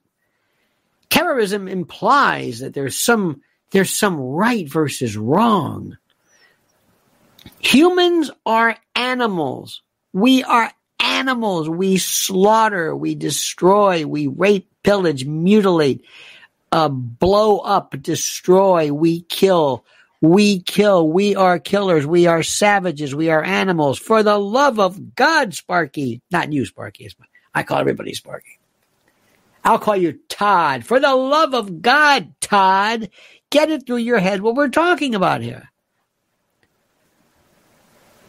[1.09, 5.97] Terrorism implies that there's some there's some right versus wrong.
[7.59, 9.81] Humans are animals.
[10.11, 10.71] We are
[11.01, 11.69] animals.
[11.69, 16.05] We slaughter, we destroy, we rape, pillage, mutilate,
[16.71, 19.85] uh, blow up, destroy, we kill.
[20.21, 21.09] We kill.
[21.09, 22.05] We are killers.
[22.05, 23.15] We are savages.
[23.15, 23.97] We are animals.
[23.97, 26.21] For the love of God, Sparky.
[26.31, 27.09] Not you, Sparky.
[27.55, 28.59] I call everybody Sparky.
[29.63, 30.85] I'll call you Todd.
[30.85, 33.09] For the love of God, Todd,
[33.49, 35.70] get it through your head what we're talking about here.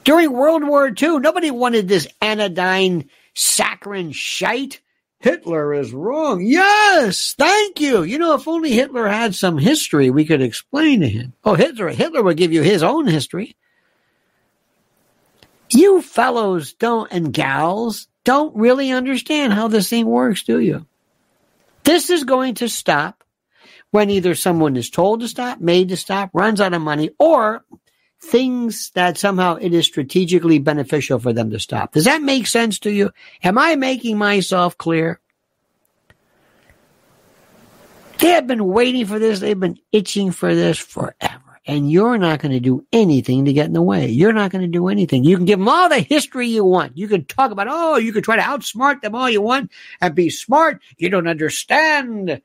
[0.04, 4.80] During World War II, nobody wanted this anodyne saccharine shite.
[5.20, 6.42] Hitler is wrong.
[6.44, 8.02] Yes, thank you.
[8.02, 11.32] You know, if only Hitler had some history, we could explain to him.
[11.44, 13.54] Oh, Hitler, Hitler would give you his own history.
[15.70, 20.86] You fellows don't and gals don't really understand how this thing works, do you?
[21.84, 23.22] This is going to stop
[23.90, 27.64] when either someone is told to stop, made to stop, runs out of money, or
[28.22, 31.92] things that somehow it is strategically beneficial for them to stop.
[31.92, 33.10] Does that make sense to you?
[33.42, 35.20] Am I making myself clear?
[38.18, 39.40] They have been waiting for this.
[39.40, 41.40] They've been itching for this forever.
[41.66, 44.08] And you're not going to do anything to get in the way.
[44.08, 45.24] You're not going to do anything.
[45.24, 46.96] You can give them all the history you want.
[46.96, 50.14] You can talk about, oh, you can try to outsmart them all you want and
[50.14, 50.80] be smart.
[50.98, 52.40] You don't understand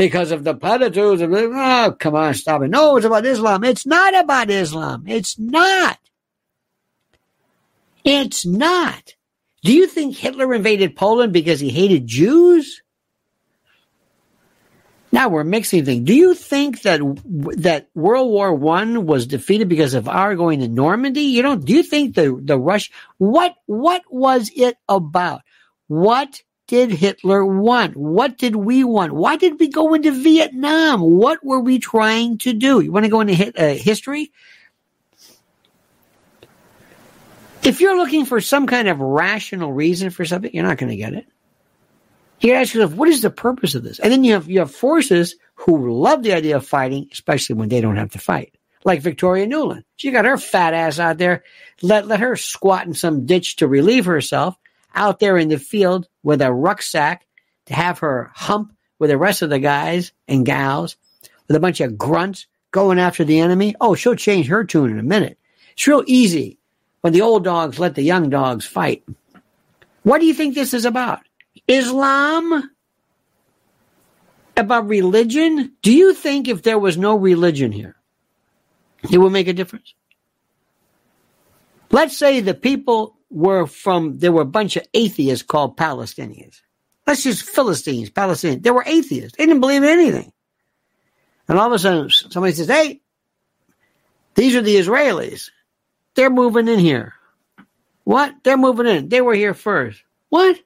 [0.00, 2.70] because of the platitudes of, oh, come on, stop it.
[2.70, 3.62] No, it's about Islam.
[3.64, 5.04] It's not about Islam.
[5.06, 5.98] It's not.
[8.02, 9.14] It's not.
[9.62, 12.80] Do you think Hitler invaded Poland because he hated Jews?
[15.12, 16.06] Now we're mixing things.
[16.06, 17.02] Do you think that
[17.58, 21.24] that World War One was defeated because of our going to Normandy?
[21.24, 25.42] You know, do you think the the Rush what what was it about?
[25.88, 26.40] What
[26.70, 27.96] did Hitler want?
[27.96, 29.12] What did we want?
[29.12, 31.00] Why did we go into Vietnam?
[31.00, 32.78] What were we trying to do?
[32.78, 34.30] You want to go into hit, uh, history?
[37.64, 40.96] If you're looking for some kind of rational reason for something, you're not going to
[40.96, 41.26] get it.
[42.38, 43.98] You ask yourself, what is the purpose of this?
[43.98, 47.68] And then you have you have forces who love the idea of fighting, especially when
[47.68, 48.54] they don't have to fight.
[48.84, 49.82] Like Victoria Nuland.
[49.96, 51.42] She got her fat ass out there.
[51.82, 54.54] Let let her squat in some ditch to relieve herself
[54.94, 57.26] out there in the field with a rucksack
[57.66, 60.96] to have her hump with the rest of the guys and gals
[61.48, 63.74] with a bunch of grunts going after the enemy.
[63.80, 65.38] Oh, she'll change her tune in a minute.
[65.72, 66.58] It's real easy
[67.00, 69.04] when the old dogs let the young dogs fight.
[70.02, 71.20] What do you think this is about?
[71.66, 72.70] Islam?
[74.56, 75.72] About religion?
[75.82, 77.96] Do you think if there was no religion here,
[79.10, 79.94] it would make a difference?
[81.90, 86.60] Let's say the people were from, there were a bunch of atheists called Palestinians.
[87.06, 88.62] Let's just Philistines, Palestinians.
[88.62, 89.36] They were atheists.
[89.36, 90.32] They didn't believe in anything.
[91.48, 93.00] And all of a sudden, somebody says, hey,
[94.34, 95.50] these are the Israelis.
[96.14, 97.14] They're moving in here.
[98.04, 98.34] What?
[98.42, 99.08] They're moving in.
[99.08, 100.02] They were here first.
[100.28, 100.58] What?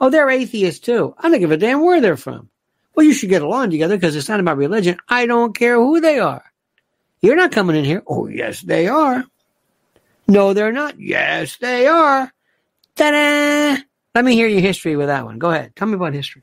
[0.00, 1.14] Oh, they're atheists too.
[1.18, 2.48] I don't give a damn where they're from.
[2.94, 4.98] Well, you should get along together because it's not about religion.
[5.08, 6.44] I don't care who they are.
[7.20, 8.02] You're not coming in here.
[8.06, 9.24] Oh, yes, they are.
[10.28, 10.98] No, they're not.
[10.98, 12.32] Yes, they are.
[12.96, 13.82] Ta-da!
[14.14, 15.38] Let me hear your history with that one.
[15.38, 15.74] Go ahead.
[15.76, 16.42] Tell me about history.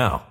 [0.01, 0.30] now.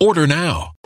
[0.00, 0.75] Order now.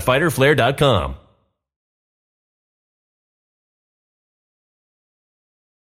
[0.00, 1.16] www.fighterflare.com.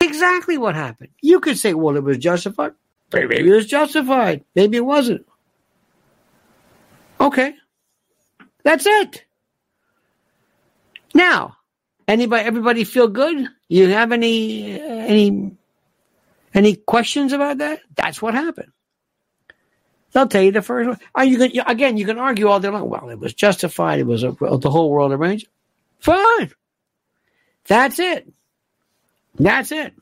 [0.02, 1.10] Exactly what happened.
[1.22, 2.74] You could say, well, it was justified.
[3.14, 4.44] Maybe it was justified.
[4.56, 5.26] Maybe it wasn't.
[7.20, 7.54] Okay.
[8.64, 9.26] That's it.
[11.14, 11.58] Now,
[12.08, 13.48] anybody, everybody feel good?
[13.68, 15.52] You have any, uh, any,
[16.54, 17.82] any questions about that?
[17.96, 18.72] That's what happened.
[20.12, 21.00] They'll tell you the first one.
[21.16, 21.98] Are you again?
[21.98, 22.90] You can argue all day long.
[22.90, 24.00] Well, it was justified.
[24.00, 25.48] It was a, the whole world arranged.
[26.00, 26.52] Fine.
[27.68, 28.32] That's it.
[29.36, 29.94] That's it.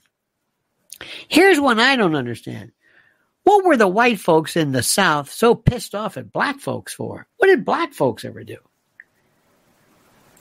[1.27, 2.71] Here's one I don't understand.
[3.43, 7.27] What were the white folks in the South so pissed off at black folks for?
[7.37, 8.57] What did black folks ever do?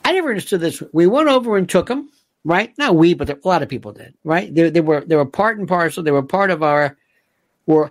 [0.04, 0.82] I never understood this.
[0.92, 2.10] We went over and took them,
[2.44, 2.72] right?
[2.78, 4.52] Not we, but a lot of people did, right?
[4.54, 6.02] They, they were they were part and parcel.
[6.02, 6.96] They were part of our
[7.66, 7.90] world.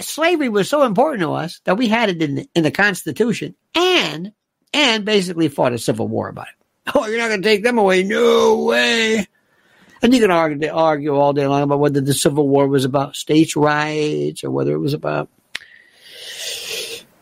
[0.00, 3.54] Slavery was so important to us that we had it in the, in the Constitution,
[3.74, 4.32] and
[4.72, 6.54] and basically fought a civil war about it.
[6.94, 8.02] Oh, you're not going to take them away?
[8.02, 9.26] No way.
[10.02, 13.16] And you can argue, argue all day long about whether the Civil War was about
[13.16, 15.28] states' rights or whether it was about,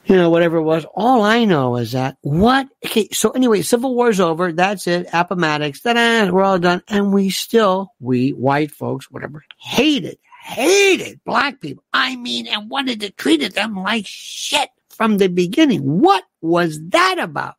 [0.07, 0.87] you know, whatever it was.
[0.95, 4.53] All I know is that what, okay, so anyway, Civil War's over.
[4.53, 5.09] That's it.
[5.13, 6.83] Appomattox, ta-da, we're all done.
[6.89, 10.19] And we still, we white folks, whatever, hated,
[10.49, 11.85] hated black people.
[11.93, 15.83] I mean, and wanted to treat them like shit from the beginning.
[15.83, 17.57] What was that about?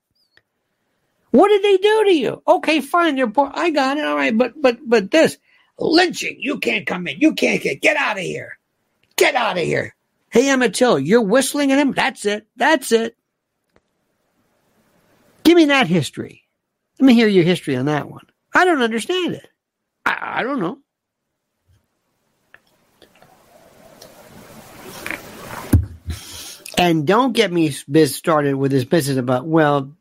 [1.31, 2.41] What did they do to you?
[2.47, 3.51] Okay, fine, they're poor.
[3.53, 4.05] I got it.
[4.05, 5.37] All right, but but but this
[5.77, 7.19] lynching, you can't come in.
[7.19, 8.57] You can't get get out of here.
[9.15, 9.95] Get out of here.
[10.31, 11.91] Hey Emmett Till, you're whistling at him.
[11.91, 12.47] That's it.
[12.55, 13.15] That's it.
[15.43, 16.43] Give me that history.
[16.99, 18.25] Let me hear your history on that one.
[18.53, 19.47] I don't understand it.
[20.05, 20.79] I, I don't know.
[26.79, 29.91] And don't get me started with this business about, well,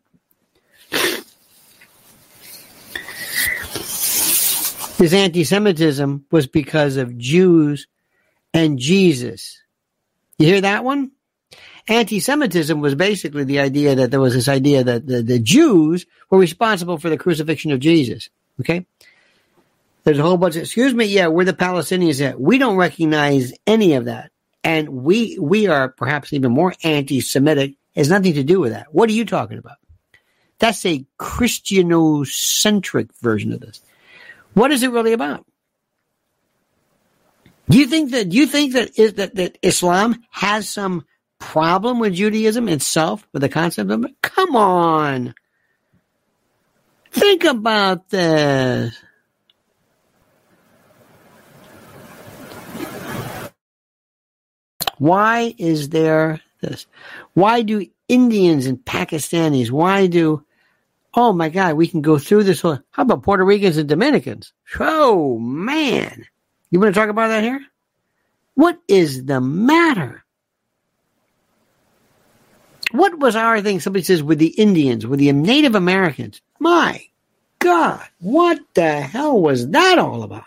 [4.99, 7.87] This anti Semitism was because of Jews
[8.53, 9.63] and Jesus.
[10.39, 11.13] You hear that one?
[11.87, 16.05] Anti Semitism was basically the idea that there was this idea that the, the Jews
[16.31, 18.29] were responsible for the crucifixion of Jesus.
[18.61, 18.87] Okay?
[20.03, 22.19] There's a whole bunch of, excuse me, yeah, we're the Palestinians.
[22.19, 24.33] That we don't recognize any of that.
[24.69, 27.71] And we, we are perhaps even more anti Semitic.
[27.95, 28.93] It has nothing to do with that.
[28.93, 29.79] What are you talking about?
[30.59, 33.81] That's a Christianocentric version of this.
[34.53, 35.47] What is it really about?
[37.71, 41.07] Do you think that do you think that is that, that Islam has some
[41.39, 44.21] problem with Judaism itself, with the concept of it?
[44.21, 45.35] Come on.
[47.11, 48.95] Think about this.
[54.99, 56.87] Why is there this?
[57.35, 60.45] Why do Indians and Pakistanis, why do
[61.15, 62.79] Oh my God, we can go through this whole.
[62.91, 64.53] How about Puerto Ricans and Dominicans?
[64.79, 66.27] Oh man.
[66.71, 67.61] You want to talk about that here?
[68.55, 70.25] What is the matter?
[72.93, 73.81] What was our thing?
[73.81, 76.41] Somebody says with the Indians, with the Native Americans.
[76.59, 77.05] My
[77.59, 80.45] God, what the hell was that all about?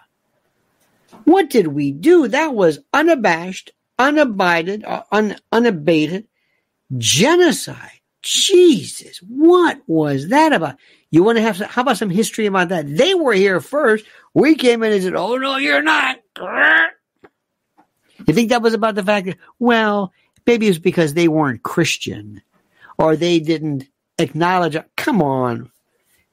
[1.26, 2.28] What did we do?
[2.28, 3.72] That was unabashed,
[4.02, 6.28] unabided, uh, un, unabated
[6.98, 8.00] genocide.
[8.22, 10.76] Jesus, what was that about?
[11.10, 12.86] You want to have some, how about some history about that?
[12.88, 14.06] They were here first.
[14.34, 16.20] We came in and said, "Oh no, you're not."
[18.28, 20.14] You think that was about the fact that well,
[20.46, 22.42] maybe it was because they weren't Christian
[22.98, 23.88] or they didn't
[24.20, 24.78] acknowledge.
[24.96, 25.72] Come on,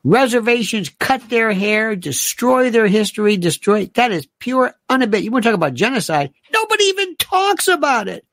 [0.04, 3.86] reservations cut their hair, destroy their history, destroy.
[3.94, 5.24] That is pure unabated.
[5.24, 6.32] You want to talk about genocide?
[6.58, 8.24] Nobody even talks about it.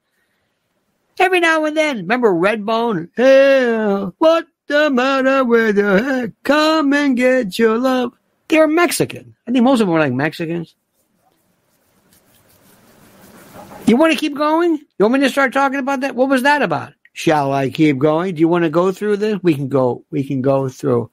[1.19, 3.09] Every now and then, remember Redbone?
[3.15, 6.33] Hey, what the matter with your?
[6.43, 8.13] Come and get your love.
[8.47, 9.35] They're Mexican.
[9.47, 10.73] I think most of them are like Mexicans.
[13.85, 14.77] You want to keep going?
[14.77, 16.15] You want me to start talking about that?
[16.15, 16.93] What was that about?
[17.13, 18.33] Shall I keep going?
[18.33, 19.37] Do you want to go through this?
[19.43, 20.03] We can go.
[20.09, 21.11] We can go through.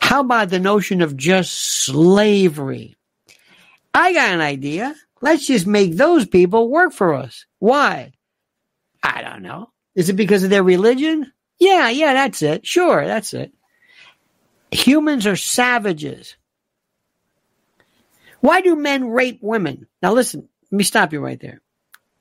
[0.00, 2.94] How about the notion of just slavery?
[3.94, 4.94] I got an idea.
[5.24, 7.46] Let's just make those people work for us.
[7.58, 8.12] Why?
[9.02, 9.70] I don't know.
[9.94, 11.32] Is it because of their religion?
[11.58, 12.66] Yeah, yeah, that's it.
[12.66, 13.54] Sure, that's it.
[14.70, 16.36] Humans are savages.
[18.40, 19.86] Why do men rape women?
[20.02, 21.62] Now listen, let me stop you right there.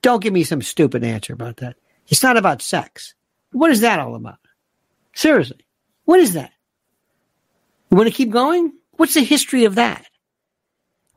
[0.02, 1.76] Don't give me some stupid answer about that.
[2.08, 3.16] It's not about sex.
[3.52, 4.40] What is that all about?
[5.14, 5.66] Seriously.
[6.06, 6.52] What is that?
[7.92, 8.72] You want to keep going?
[8.92, 10.06] What's the history of that?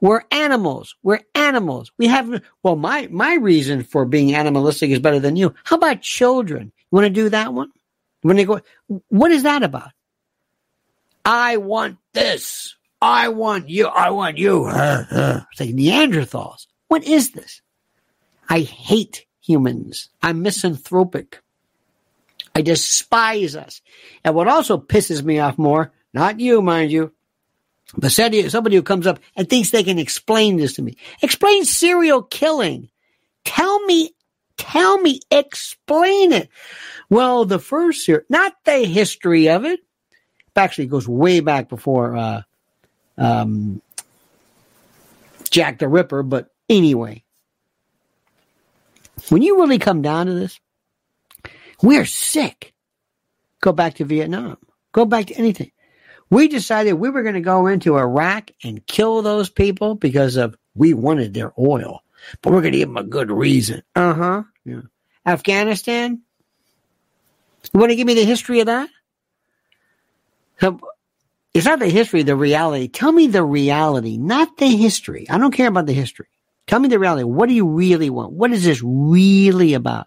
[0.01, 0.95] We're animals.
[1.03, 1.91] We're animals.
[1.99, 5.55] We have, well, my, my reason for being animalistic is better than you.
[5.65, 6.73] How about children?
[6.77, 7.71] You want to do that one?
[8.23, 8.61] When they go,
[9.09, 9.91] what is that about?
[11.25, 12.77] I want this.
[13.01, 13.87] I want you.
[13.87, 14.67] I want you.
[14.71, 16.67] It's like Neanderthals.
[16.89, 17.63] What is this?
[18.49, 20.09] I hate humans.
[20.23, 21.41] I'm misanthropic.
[22.55, 23.83] I despise us.
[24.25, 27.13] And what also pisses me off more, not you, mind you,
[27.95, 30.97] but somebody who comes up and thinks they can explain this to me.
[31.23, 32.89] Explain serial killing.
[33.45, 34.11] Tell me,
[34.57, 36.49] tell me, explain it.
[37.09, 39.81] Well, the first year, not the history of it.
[40.57, 42.43] Actually, it goes way back before uh,
[43.19, 43.83] um,
[45.51, 46.23] Jack the Ripper.
[46.23, 47.23] But anyway,
[49.29, 50.59] when you really come down to this,
[51.83, 52.73] we're sick.
[53.61, 54.57] Go back to Vietnam.
[54.93, 55.71] Go back to anything.
[56.31, 60.57] We decided we were going to go into Iraq and kill those people because of
[60.75, 62.03] we wanted their oil,
[62.43, 63.83] but we're going to give them a good reason.
[63.95, 64.43] Uh huh.
[64.65, 64.81] Yeah.
[65.25, 66.23] Afghanistan.
[67.73, 68.89] You want to give me the history of that?
[70.61, 70.81] So,
[71.53, 72.89] it's not the history, the reality.
[72.89, 75.27] Tell me the reality, not the history.
[75.31, 76.27] I don't care about the history.
[76.67, 77.25] Tell me the reality.
[77.25, 78.33] What do you really want?
[78.33, 80.07] What is this really about?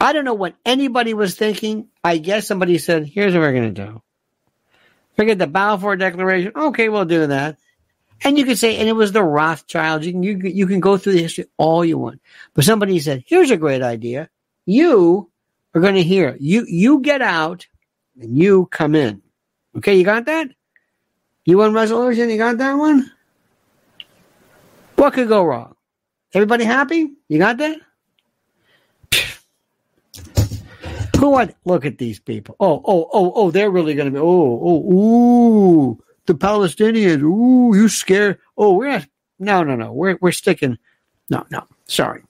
[0.00, 1.88] I don't know what anybody was thinking.
[2.02, 4.02] I guess somebody said, here's what we're going to do.
[5.16, 6.52] Forget the Balfour Declaration.
[6.56, 7.58] Okay, we'll do that.
[8.22, 10.06] And you can say, and it was the Rothschilds.
[10.06, 12.20] You can, you, you can go through the history all you want.
[12.54, 14.30] But somebody said, here's a great idea.
[14.64, 15.30] You
[15.74, 16.36] are going to hear.
[16.40, 17.66] You, you get out
[18.18, 19.22] and you come in.
[19.76, 20.48] Okay, you got that?
[21.44, 22.30] You want resolution?
[22.30, 23.10] You got that one?
[24.96, 25.76] What could go wrong?
[26.34, 27.10] Everybody happy?
[27.28, 27.78] You got that?
[31.64, 32.56] Look at these people?
[32.58, 37.76] Oh, oh, oh, oh, they're really going to be, oh, oh, ooh, the Palestinians, ooh,
[37.76, 38.38] you scared.
[38.56, 39.06] Oh, we're not,
[39.38, 40.78] no, no, no, we're, we're sticking,
[41.28, 42.22] no, no, sorry.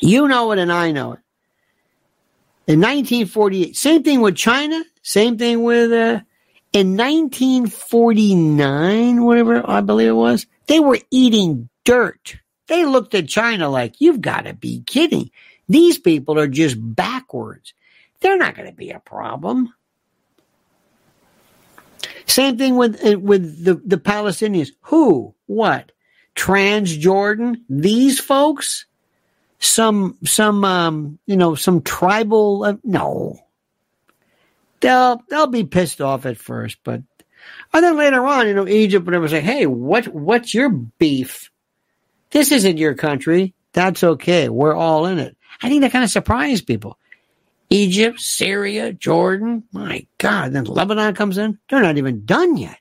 [0.00, 1.20] You know it and I know it.
[2.66, 6.20] In 1948, same thing with China, same thing with, uh,
[6.72, 12.36] in 1949, whatever I believe it was, they were eating dirt.
[12.66, 15.30] They looked at China like, you've got to be kidding.
[15.68, 17.72] These people are just backwards.
[18.20, 19.72] They're not going to be a problem.
[22.26, 24.68] Same thing with uh, with the, the Palestinians.
[24.82, 25.34] Who?
[25.46, 25.92] What?
[26.36, 27.62] Transjordan?
[27.68, 28.86] These folks?
[29.60, 32.64] Some some um you know some tribal?
[32.64, 33.38] Uh, no.
[34.80, 37.02] They'll they'll be pissed off at first, but
[37.72, 41.50] and then later on, you know, Egypt would ever say, "Hey, what what's your beef?
[42.30, 43.54] This isn't your country.
[43.72, 44.48] That's okay.
[44.48, 46.97] We're all in it." I think that kind of surprised people.
[47.70, 49.64] Egypt, Syria, Jordan.
[49.72, 50.52] My God.
[50.52, 51.58] Then Lebanon comes in.
[51.68, 52.78] They're not even done yet.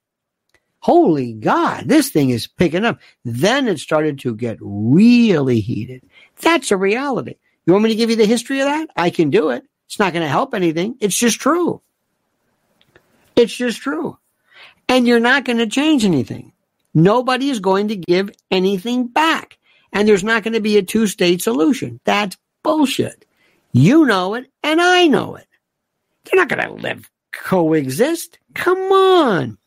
[0.79, 2.99] Holy God, this thing is picking up.
[3.25, 6.03] Then it started to get really heated.
[6.41, 7.35] That's a reality.
[7.65, 8.87] You want me to give you the history of that?
[8.95, 9.63] I can do it.
[9.87, 10.95] It's not going to help anything.
[11.01, 11.81] It's just true.
[13.35, 14.17] It's just true.
[14.87, 16.53] And you're not going to change anything.
[16.93, 19.57] Nobody is going to give anything back.
[19.91, 21.99] And there's not going to be a two state solution.
[22.05, 23.25] That's bullshit.
[23.77, 25.45] You know it, and I know it.
[26.23, 28.39] They're not going to live coexist.
[28.55, 29.59] Come on.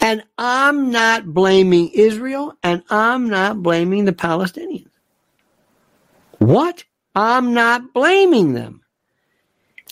[0.00, 4.90] And I'm not blaming Israel, and I'm not blaming the Palestinians.
[6.38, 6.82] What?
[7.14, 8.82] I'm not blaming them.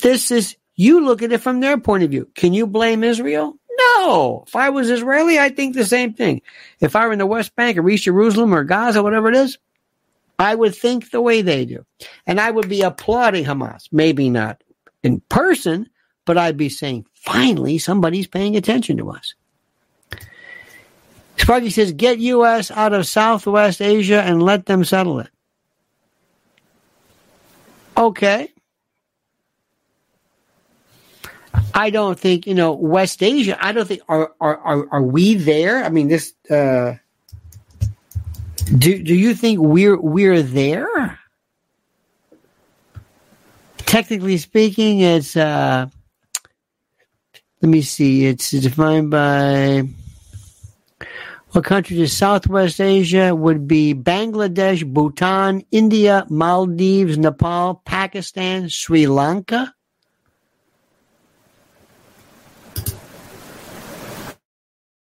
[0.00, 2.28] This is, you look at it from their point of view.
[2.34, 3.54] Can you blame Israel?
[3.78, 4.42] No.
[4.48, 6.42] If I was Israeli, I'd think the same thing.
[6.80, 9.56] If I were in the West Bank or East Jerusalem or Gaza, whatever it is,
[10.38, 11.84] I would think the way they do.
[12.26, 13.88] And I would be applauding Hamas.
[13.92, 14.62] Maybe not
[15.02, 15.88] in person,
[16.24, 19.34] but I'd be saying, finally, somebody's paying attention to us.
[21.36, 22.70] Sparky says, get U.S.
[22.70, 25.28] out of Southwest Asia and let them settle it.
[27.96, 28.52] Okay.
[31.74, 35.34] I don't think, you know, West Asia, I don't think, are, are, are, are we
[35.34, 35.84] there?
[35.84, 36.94] I mean, this, uh,
[38.76, 41.18] do do you think we're we're there?
[43.78, 45.86] Technically speaking, it's uh,
[47.60, 48.26] let me see.
[48.26, 49.88] It's defined by
[51.50, 59.74] what countries is Southwest Asia would be Bangladesh, Bhutan, India, Maldives, Nepal, Pakistan, Sri Lanka.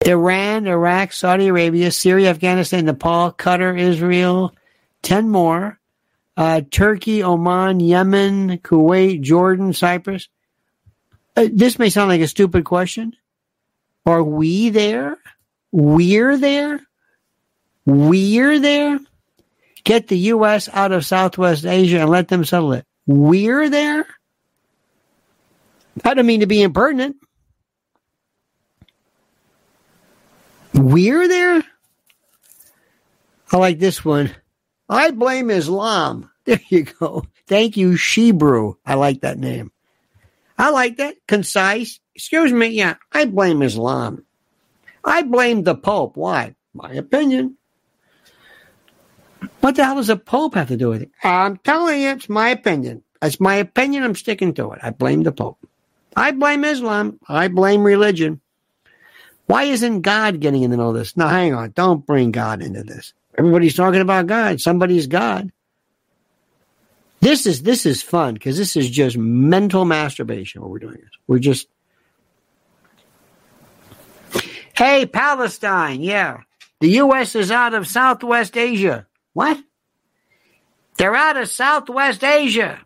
[0.06, 4.54] Iran, Iraq, Saudi Arabia, Syria, Afghanistan, Nepal, Qatar, Israel,
[5.02, 5.80] 10 more.
[6.38, 10.28] Uh, Turkey, Oman, Yemen, Kuwait, Jordan, Cyprus.
[11.36, 13.16] Uh, this may sound like a stupid question.
[14.06, 15.18] Are we there?
[15.72, 16.82] We're there?
[17.86, 19.00] We're there?
[19.86, 20.68] Get the U.S.
[20.74, 22.86] out of Southwest Asia and let them settle it.
[23.08, 24.06] We're there?
[26.04, 27.16] I don't mean to be impertinent.
[30.76, 31.64] We're there?
[33.52, 34.32] I like this one.
[34.90, 36.30] I blame Islam.
[36.46, 37.26] There you go.
[37.48, 38.76] Thank you, Shebrew.
[38.86, 39.72] I like that name.
[40.60, 41.16] I like that.
[41.28, 42.00] Concise.
[42.14, 42.68] Excuse me.
[42.68, 44.24] Yeah, I blame Islam.
[45.04, 46.16] I blame the Pope.
[46.18, 46.54] Why?
[46.76, 47.58] My opinion.
[49.62, 51.10] What the hell does a Pope have to do with it?
[51.24, 53.02] I'm telling you, it's my opinion.
[53.24, 54.04] It's my opinion.
[54.04, 54.80] I'm sticking to it.
[54.84, 55.58] I blame the Pope.
[56.16, 57.20] I blame Islam.
[57.28, 58.40] I blame religion.
[59.48, 61.16] Why isn't God getting in the middle of this?
[61.16, 61.72] Now, hang on.
[61.72, 63.14] Don't bring God into this.
[63.38, 64.60] Everybody's talking about God.
[64.60, 65.52] Somebody's God.
[67.20, 70.62] This is this is fun because this is just mental masturbation.
[70.62, 71.68] What we're doing is we're just,
[74.76, 76.42] hey, Palestine, yeah,
[76.82, 77.36] the U.S.
[77.36, 79.08] is out of Southwest Asia.
[79.34, 79.58] What?
[80.98, 82.80] They're out of Southwest Asia.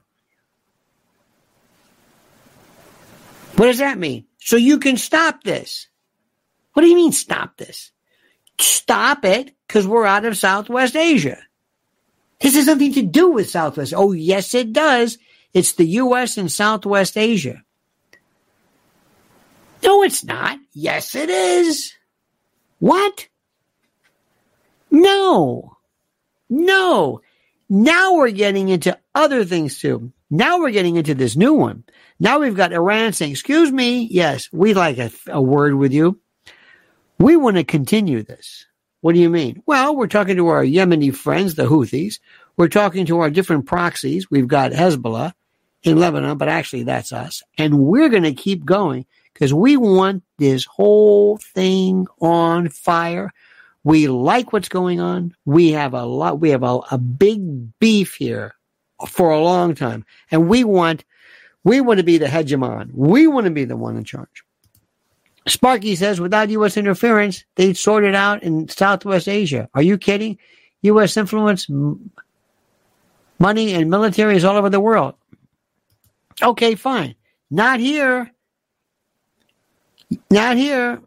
[3.55, 4.25] What does that mean?
[4.39, 5.88] So you can stop this.
[6.79, 7.91] What do you mean stop this?
[8.57, 11.37] Stop it because we're out of Southwest Asia.
[12.39, 13.93] This has nothing to do with Southwest.
[13.93, 15.17] Oh, yes, it does.
[15.53, 16.37] It's the U.S.
[16.37, 17.61] and Southwest Asia.
[19.83, 20.57] No, it's not.
[20.71, 21.91] Yes, it is.
[22.79, 23.27] What?
[24.89, 25.75] No.
[26.49, 27.19] No.
[27.67, 30.13] Now we're getting into other things too.
[30.29, 31.83] Now we're getting into this new one.
[32.21, 34.07] Now we've got Iran saying, excuse me.
[34.09, 36.21] Yes, we'd like a, a word with you.
[37.19, 38.65] We want to continue this.
[39.01, 39.61] What do you mean?
[39.65, 42.19] Well, we're talking to our Yemeni friends, the Houthis.
[42.55, 44.31] We're talking to our different proxies.
[44.31, 45.33] We've got Hezbollah
[45.83, 47.43] in Lebanon, but actually that's us.
[47.57, 53.33] And we're going to keep going because we want this whole thing on fire.
[53.83, 55.35] We like what's going on.
[55.43, 58.55] We have a lot, we have a, a big beef here
[59.09, 60.05] for a long time.
[60.31, 61.03] And we want,
[61.65, 62.91] we want to be the hegemon.
[62.93, 64.43] We want to be the one in charge.
[65.47, 66.77] Sparky says, without U.S.
[66.77, 69.69] interference, they'd sort it out in Southwest Asia.
[69.73, 70.37] Are you kidding?
[70.81, 71.17] U.S.
[71.17, 71.67] influence,
[73.39, 75.15] money, and military is all over the world.
[76.41, 77.15] Okay, fine.
[77.49, 78.31] Not here.
[80.29, 81.01] Not here.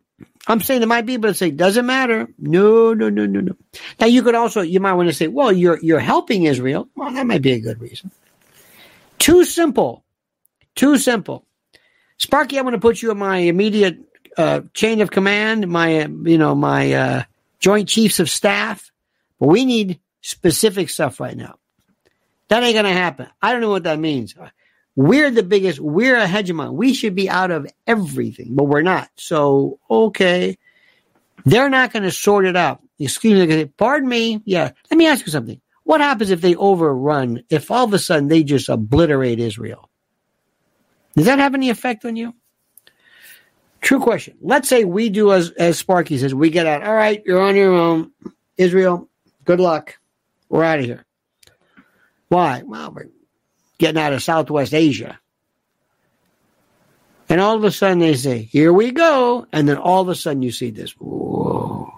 [0.47, 2.29] I'm saying there might be, but it's like doesn't matter.
[2.39, 3.53] No, no, no, no, no.
[4.01, 6.89] Now you could also you might want to say, well, you're you're helping Israel.
[6.97, 8.11] Well, that might be a good reason.
[9.19, 10.05] Too simple.
[10.75, 11.47] Too simple.
[12.19, 13.99] Sparky, I'm going to put you in my immediate
[14.37, 17.23] uh, chain of command, my you know my uh,
[17.59, 18.91] joint chiefs of staff.
[19.39, 21.57] But we need specific stuff right now.
[22.49, 23.29] That ain't to happen.
[23.41, 24.35] I don't know what that means.
[24.95, 25.81] We're the biggest.
[25.81, 26.75] We're a hegemon.
[26.75, 29.09] We should be out of everything, but we're not.
[29.17, 30.59] So okay,
[31.45, 32.83] they're not going to sort it out.
[32.99, 33.65] Excuse me.
[33.65, 34.43] Pardon me.
[34.45, 34.73] Yeah.
[34.91, 35.61] Let me ask you something.
[35.85, 37.43] What happens if they overrun?
[37.51, 39.89] If all of a sudden they just obliterate Israel?
[41.17, 42.35] Does that have any effect on you?
[43.83, 44.39] True question.
[44.41, 46.85] Let's say we do as as Sparky says, we get out.
[46.85, 48.13] All right, you're on your own.
[48.57, 49.09] Israel,
[49.45, 49.99] good luck.
[50.49, 51.05] We're out of here.
[52.29, 52.63] Why?
[52.65, 53.09] Well, we're
[53.79, 55.19] getting out of Southwest Asia.
[57.29, 59.47] And all of a sudden they say, here we go.
[59.53, 60.93] And then all of a sudden you see this.
[60.93, 61.93] Whoa.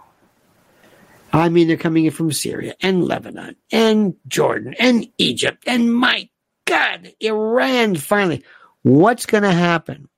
[1.32, 5.64] I mean, they're coming in from Syria and Lebanon and Jordan and Egypt.
[5.66, 6.28] And my
[6.64, 8.44] God, Iran finally.
[8.82, 10.08] What's going to happen?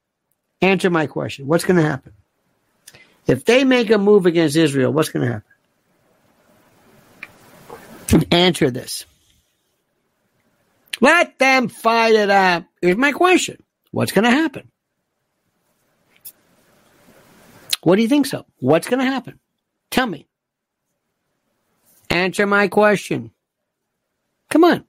[0.62, 1.46] Answer my question.
[1.46, 2.12] What's going to happen?
[3.26, 5.48] If they make a move against Israel, what's going to happen?
[8.30, 9.04] Answer this.
[11.00, 12.64] Let them fight it out.
[12.80, 13.62] Here's my question.
[13.90, 14.70] What's going to happen?
[17.82, 18.46] What do you think so?
[18.58, 19.38] What's going to happen?
[19.90, 20.26] Tell me.
[22.10, 23.30] Answer my question.
[24.50, 24.84] Come on.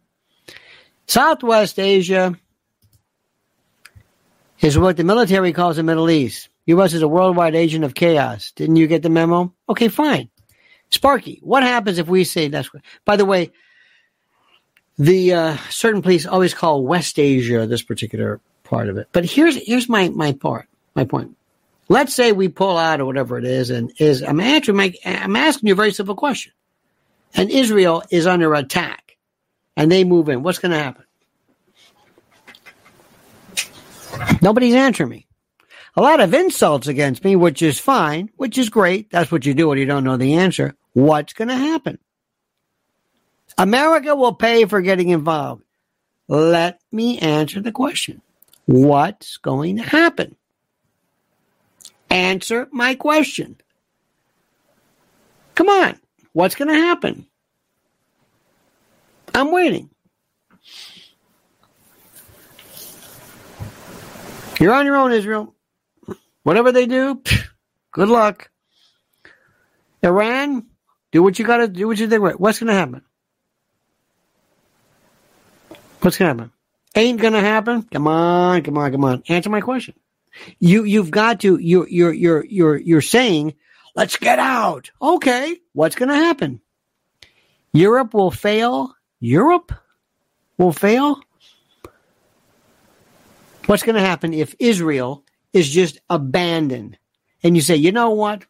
[1.07, 2.35] Southwest Asia
[4.61, 6.49] is what the military calls the Middle East.
[6.65, 6.93] U.S.
[6.93, 8.51] is a worldwide agent of chaos.
[8.51, 9.53] Didn't you get the memo?
[9.69, 10.29] Okay, fine.
[10.89, 12.69] Sparky, what happens if we say that's?
[13.05, 13.51] By the way,
[14.97, 19.07] the uh, certain police always call West Asia this particular part of it.
[19.11, 21.35] But here's here's my my part, my point.
[21.89, 25.35] Let's say we pull out or whatever it is, and is I'm answering my, I'm
[25.35, 26.53] asking you a very simple question.
[27.33, 29.17] And Israel is under attack,
[29.75, 30.43] and they move in.
[30.43, 31.03] What's going to happen?
[34.41, 35.27] Nobody's answering me.
[35.95, 39.09] A lot of insults against me, which is fine, which is great.
[39.09, 40.75] That's what you do when you don't know the answer.
[40.93, 41.97] What's going to happen?
[43.57, 45.63] America will pay for getting involved.
[46.27, 48.21] Let me answer the question.
[48.65, 50.35] What's going to happen?
[52.09, 53.57] Answer my question.
[55.55, 55.99] Come on.
[56.33, 57.25] What's going to happen?
[59.33, 59.89] I'm waiting.
[64.59, 65.53] You're on your own, Israel.
[66.43, 67.21] Whatever they do,
[67.91, 68.49] good luck.
[70.01, 70.65] Iran,
[71.11, 71.87] do what you got to do.
[71.87, 72.39] What you think.
[72.39, 73.01] What's going to happen?
[76.01, 76.53] What's going to happen?
[76.95, 77.83] Ain't going to happen.
[77.83, 79.23] Come on, come on, come on.
[79.27, 79.93] Answer my question.
[80.59, 81.57] You you've got to.
[81.57, 83.55] You you're you're you're you're saying,
[83.95, 84.91] let's get out.
[85.01, 86.61] Okay, what's going to happen?
[87.73, 88.95] Europe will fail.
[89.19, 89.73] Europe
[90.57, 91.19] will fail.
[93.67, 96.97] What's going to happen if Israel is just abandoned?
[97.43, 98.45] And you say, you know what?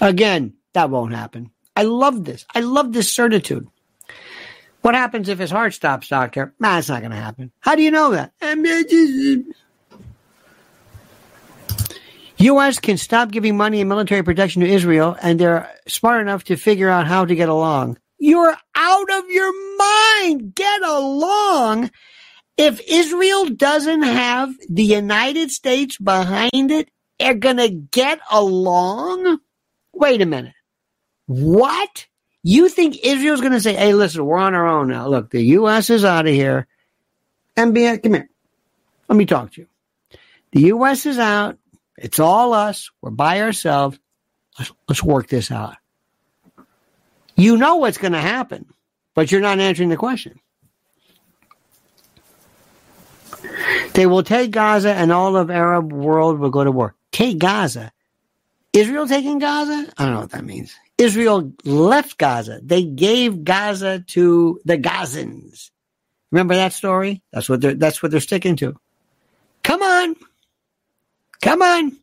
[0.00, 1.50] Again, that won't happen.
[1.74, 2.46] I love this.
[2.54, 3.68] I love this certitude.
[4.82, 6.54] What happens if his heart stops, doctor?
[6.60, 7.50] Nah, it's not going to happen.
[7.58, 8.32] How do you know that?
[12.38, 12.78] U.S.
[12.78, 16.88] can stop giving money and military protection to Israel, and they're smart enough to figure
[16.88, 17.98] out how to get along.
[18.18, 20.54] You're out of your mind.
[20.54, 21.90] Get along.
[22.56, 29.38] If Israel doesn't have the United States behind it, they're going to get along?
[29.92, 30.54] Wait a minute.
[31.26, 32.06] What?
[32.42, 35.08] You think Israel's going to say, hey, listen, we're on our own now.
[35.08, 35.90] Look, the U.S.
[35.90, 36.66] is out of here.
[37.56, 38.30] NBA, come here.
[39.08, 39.66] Let me talk to you.
[40.52, 41.06] The U.S.
[41.06, 41.58] is out.
[41.96, 42.90] It's all us.
[43.02, 43.98] We're by ourselves.
[44.58, 45.76] Let's, let's work this out.
[47.38, 48.66] You know what's going to happen,
[49.14, 50.40] but you're not answering the question.
[53.94, 56.96] They will take Gaza and all of Arab world will go to war.
[57.12, 57.92] Take Gaza.
[58.72, 59.92] Israel taking Gaza?
[59.96, 60.74] I don't know what that means.
[60.98, 62.60] Israel left Gaza.
[62.60, 65.70] They gave Gaza to the Gazans.
[66.32, 67.22] Remember that story?
[67.32, 68.76] That's what they're that's what they're sticking to.
[69.62, 70.16] Come on.
[71.40, 71.96] Come on.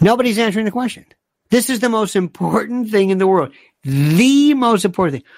[0.00, 1.06] Nobody's answering the question.
[1.54, 3.52] This is the most important thing in the world.
[3.84, 5.30] The most important thing.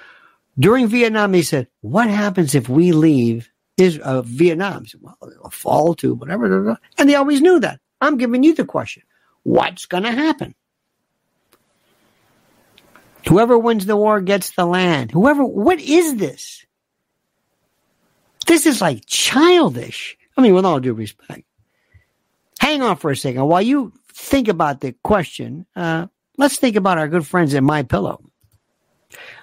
[0.59, 4.87] During Vietnam, they said, what happens if we leave is uh, Vietnam?
[4.87, 6.79] Said, well, it'll fall to whatever.
[6.97, 7.81] And they always knew that.
[8.01, 9.03] I'm giving you the question.
[9.43, 10.55] What's going to happen?
[13.29, 15.11] Whoever wins the war gets the land.
[15.11, 16.65] Whoever, what is this?
[18.47, 20.17] This is like childish.
[20.35, 21.43] I mean, with all due respect.
[22.59, 23.47] Hang on for a second.
[23.47, 26.07] While you think about the question, uh,
[26.39, 28.23] let's think about our good friends at My Pillow.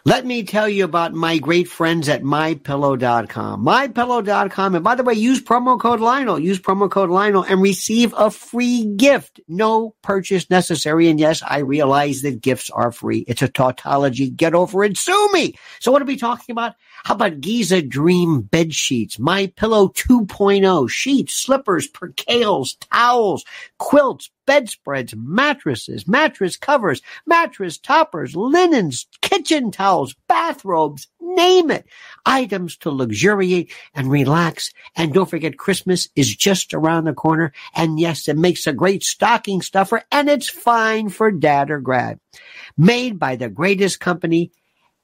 [0.05, 3.65] Let me tell you about my great friends at mypillow.com.
[3.65, 4.75] Mypillow.com.
[4.75, 6.39] And by the way, use promo code Lionel.
[6.39, 9.39] Use promo code Lionel and receive a free gift.
[9.47, 11.07] No purchase necessary.
[11.07, 13.19] And yes, I realize that gifts are free.
[13.27, 14.29] It's a tautology.
[14.29, 14.97] Get over it.
[14.97, 15.55] Sue me.
[15.79, 16.75] So what are we talking about?
[17.03, 19.19] How about Giza Dream bed sheets?
[19.19, 23.43] My Pillow 2.0 sheets, slippers, percales, towels,
[23.77, 31.85] quilts, bedspreads, mattresses, mattress covers, mattress toppers, linens, kitchen towels, bathrobes, name it.
[32.25, 34.71] Items to luxuriate and relax.
[34.95, 37.51] And don't forget Christmas is just around the corner.
[37.75, 42.21] And yes, it makes a great stocking stuffer and it's fine for dad or grad.
[42.77, 44.53] Made by the greatest company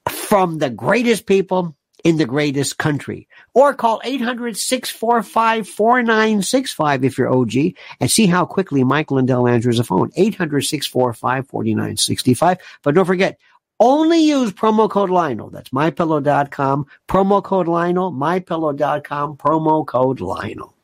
[0.08, 3.26] from the greatest people in the greatest country.
[3.54, 7.52] Or call 800-645-4965 if you're OG
[8.00, 10.10] and see how quickly Mike Lindell answers the phone.
[10.12, 12.58] 800-645-4965.
[12.82, 13.38] But don't forget,
[13.78, 15.50] only use promo code Lionel.
[15.50, 16.86] That's mypillow.com.
[17.08, 20.74] Promo code Lionel, mypillow.com, promo code Lionel.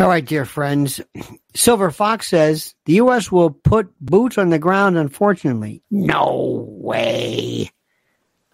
[0.00, 1.00] All right, dear friends.
[1.54, 3.30] Silver Fox says the U.S.
[3.30, 5.84] will put boots on the ground, unfortunately.
[5.88, 7.70] No way.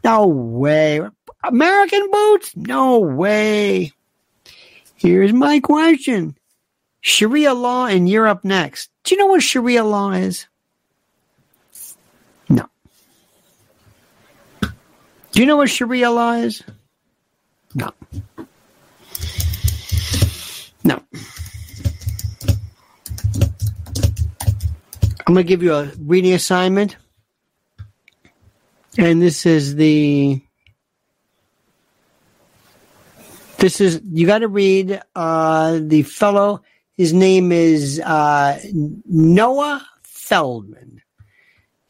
[0.04, 1.00] No way.
[1.42, 2.54] American boots?
[2.56, 3.92] No way.
[4.96, 6.36] Here's my question.
[7.00, 8.90] Sharia law in Europe next.
[9.04, 10.46] Do you know what Sharia law is?
[12.48, 12.66] No.
[14.60, 16.62] Do you know what Sharia law is?
[17.74, 17.90] No.
[20.84, 21.02] No.
[25.26, 26.96] I'm going to give you a reading assignment.
[28.98, 30.42] And this is the
[33.60, 36.62] this is you got to read uh, the fellow.
[36.96, 38.58] His name is uh,
[39.06, 41.02] Noah Feldman.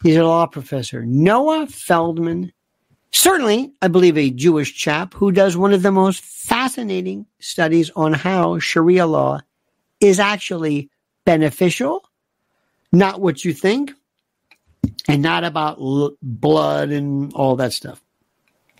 [0.02, 1.04] He's a law professor.
[1.04, 2.52] Noah Feldman,
[3.12, 8.14] certainly, I believe, a Jewish chap who does one of the most fascinating studies on
[8.14, 9.40] how Sharia law
[10.00, 10.90] is actually
[11.24, 12.02] beneficial,
[12.92, 13.92] not what you think,
[15.06, 18.02] and not about l- blood and all that stuff.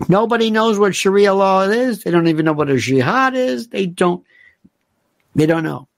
[0.09, 2.03] Nobody knows what Sharia law is.
[2.03, 3.69] They don't even know what a jihad is.
[3.69, 4.25] They don't,
[5.35, 5.89] they don't know.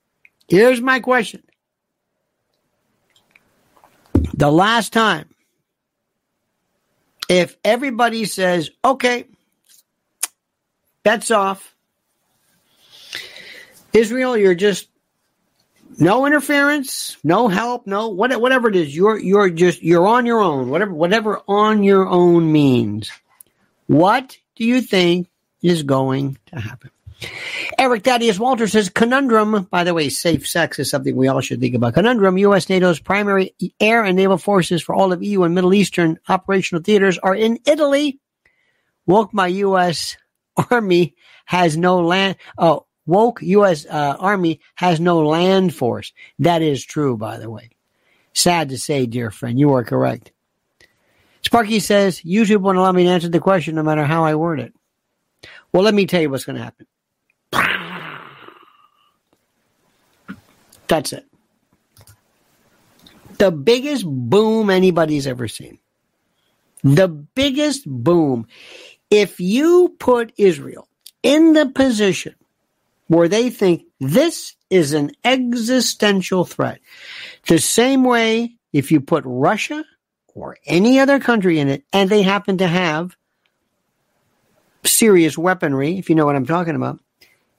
[0.48, 1.42] Here's my question.
[4.34, 5.28] The last time,
[7.28, 9.26] if everybody says, okay,
[11.02, 11.74] bets off,
[13.92, 14.88] Israel, you're just
[15.98, 18.94] no interference, no help, no whatever it is.
[18.94, 20.70] You're you're just you're on your own.
[20.70, 23.10] Whatever whatever on your own means.
[23.86, 25.28] What do you think
[25.62, 26.90] is going to happen?
[27.78, 29.68] Eric Thaddeus Walter says conundrum.
[29.70, 31.94] By the way, safe sex is something we all should think about.
[31.94, 32.68] Conundrum: U.S.
[32.68, 37.18] NATO's primary air and naval forces for all of EU and Middle Eastern operational theaters
[37.18, 38.18] are in Italy.
[39.06, 40.16] Woke my U.S.
[40.70, 41.14] Army
[41.46, 42.36] has no land.
[42.58, 43.86] Oh, woke U.S.
[43.86, 46.12] Uh, Army has no land force.
[46.38, 47.70] That is true, by the way.
[48.34, 50.32] Sad to say, dear friend, you are correct.
[51.44, 54.60] Sparky says, YouTube won't allow me to answer the question no matter how I word
[54.60, 54.72] it.
[55.72, 56.86] Well, let me tell you what's going to happen.
[60.88, 61.26] That's it.
[63.38, 65.78] The biggest boom anybody's ever seen.
[66.84, 68.46] The biggest boom.
[69.10, 70.86] If you put Israel
[71.22, 72.34] in the position
[73.08, 76.80] where they think this is an existential threat,
[77.46, 79.84] the same way if you put Russia
[80.34, 83.16] or any other country in it and they happen to have
[84.84, 87.00] serious weaponry, if you know what I'm talking about,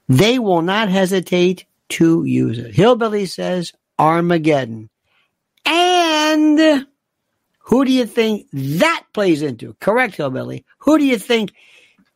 [0.09, 2.73] they will not hesitate to use it.
[2.73, 4.89] Hillbilly says Armageddon.
[5.65, 6.87] And
[7.59, 9.75] who do you think that plays into?
[9.79, 10.65] Correct, Hillbilly.
[10.79, 11.53] Who do you think,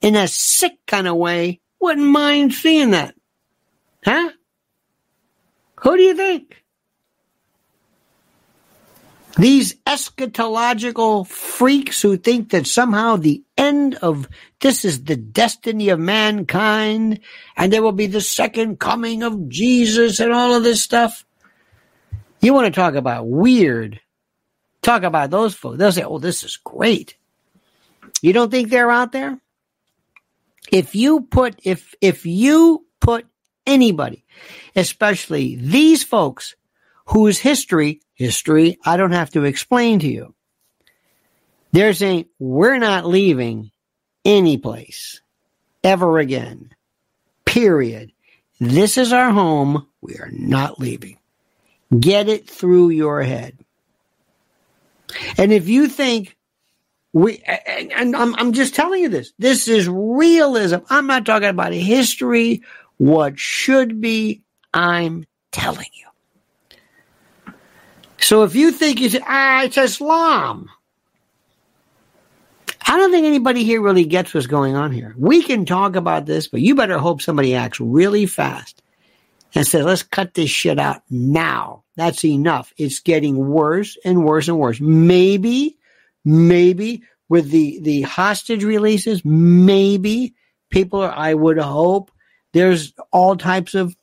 [0.02, 3.16] in a sick kind of way, wouldn't mind seeing that?
[4.04, 4.32] Huh?
[5.82, 6.64] Who do you think?
[9.38, 14.28] These eschatological freaks who think that somehow the end of
[14.62, 17.20] this is the destiny of mankind
[17.56, 21.24] and there will be the second coming of Jesus and all of this stuff.
[22.42, 24.00] You want to talk about weird.
[24.82, 25.78] Talk about those folks.
[25.78, 27.16] They'll say, oh, this is great.
[28.24, 29.40] You don't think they're out there?
[30.72, 33.28] If you put, if, if you put
[33.68, 34.26] anybody,
[34.76, 36.56] especially these folks
[37.08, 40.34] whose history history I don't have to explain to you.
[41.72, 43.72] They're saying, we're not leaving
[44.26, 45.22] any place
[45.84, 46.72] ever again.
[47.46, 48.12] Period.
[48.60, 49.88] This is our home.
[50.02, 51.18] We are not leaving.
[51.98, 53.58] Get it through your head.
[55.38, 56.36] And if you think
[57.14, 60.78] we, and, and I'm, I'm just telling you this, this is realism.
[60.90, 62.64] I'm not talking about history,
[62.98, 64.42] what should be.
[64.74, 66.07] I'm telling you.
[68.20, 70.70] So if you think it's, ah, it's Islam,
[72.88, 75.14] I don't think anybody here really gets what's going on here.
[75.18, 78.82] We can talk about this, but you better hope somebody acts really fast
[79.54, 81.84] and says, let's cut this shit out now.
[81.96, 82.74] That's enough.
[82.78, 84.80] It's getting worse and worse and worse.
[84.80, 85.78] Maybe,
[86.24, 90.34] maybe with the, the hostage releases, maybe
[90.70, 92.12] people are, I would hope
[92.54, 93.96] there's all types of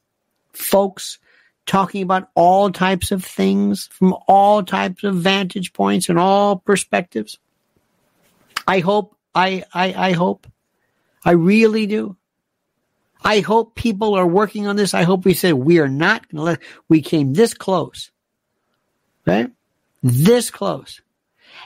[0.52, 1.18] folks
[1.66, 7.38] talking about all types of things from all types of vantage points and all perspectives.
[8.66, 10.46] I hope, I, I, I hope,
[11.24, 12.16] I really do.
[13.22, 14.92] I hope people are working on this.
[14.92, 18.10] I hope we say we are not going to let, we came this close,
[19.26, 19.50] right?
[20.02, 21.00] This close.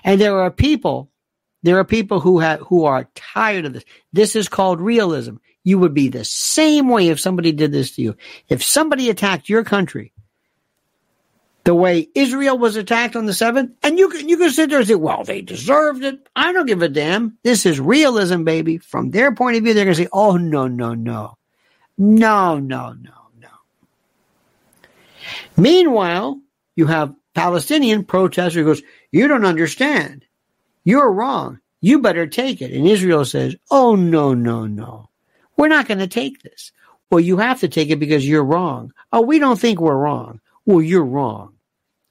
[0.04, 1.10] And there are people,
[1.64, 3.84] there are people who have, who are tired of this.
[4.12, 5.36] This is called realism
[5.68, 8.16] you would be the same way if somebody did this to you.
[8.48, 10.12] If somebody attacked your country
[11.68, 14.78] the way Israel was attacked on the 7th, and you can, you can sit there
[14.78, 16.26] and say, well, they deserved it.
[16.34, 17.36] I don't give a damn.
[17.42, 18.78] This is realism, baby.
[18.78, 21.36] From their point of view, they're going to say, oh, no, no, no.
[21.98, 23.48] No, no, no, no.
[25.58, 26.40] Meanwhile,
[26.74, 30.24] you have Palestinian protester who goes, you don't understand.
[30.84, 31.60] You're wrong.
[31.82, 32.72] You better take it.
[32.72, 35.07] And Israel says, oh, no, no, no.
[35.58, 36.72] We're not going to take this.
[37.10, 38.92] Well, you have to take it because you're wrong.
[39.12, 40.40] Oh, we don't think we're wrong.
[40.64, 41.54] Well, you're wrong.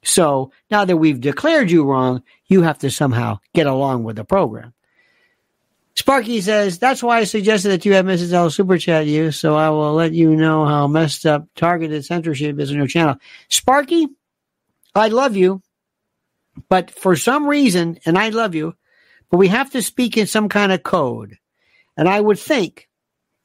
[0.04, 4.26] So now that we've declared you wrong, you have to somehow get along with the
[4.26, 4.74] program.
[5.96, 8.32] Sparky says, that's why I suggested that you have Mrs.
[8.32, 12.60] L super chat you, so I will let you know how messed up targeted censorship
[12.60, 13.16] is on your channel.
[13.50, 14.08] Sparky,
[14.94, 15.64] I love you,
[16.70, 18.76] but for some reason, and I love you,
[19.32, 21.38] but we have to speak in some kind of code.
[21.98, 22.87] And I would think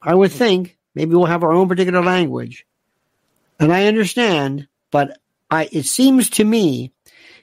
[0.03, 2.67] I would think maybe we'll have our own particular language.
[3.59, 5.19] And I understand, but
[5.51, 6.93] I, it seems to me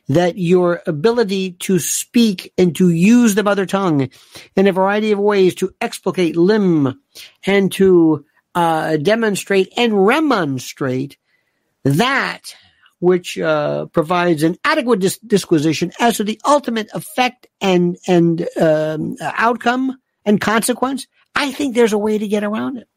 [0.10, 4.10] that your ability to speak and to use the mother tongue
[4.55, 6.99] in a variety of ways to explicate limb
[7.45, 11.18] and to uh, demonstrate and remonstrate
[11.84, 12.55] that
[12.99, 19.16] which uh, provides an adequate dis- disquisition as to the ultimate effect and and um,
[19.22, 21.07] outcome and consequence
[21.39, 22.87] I think there's a way to get around it.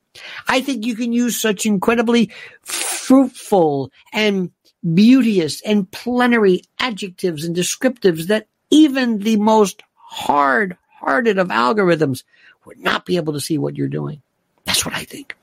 [0.48, 2.32] I think you can use such incredibly
[2.62, 4.50] fruitful and
[4.94, 12.24] beauteous and plenary adjectives and descriptives that even the most hard hearted of algorithms
[12.64, 14.20] would not be able to see what you're doing.
[14.64, 15.36] That's what I think.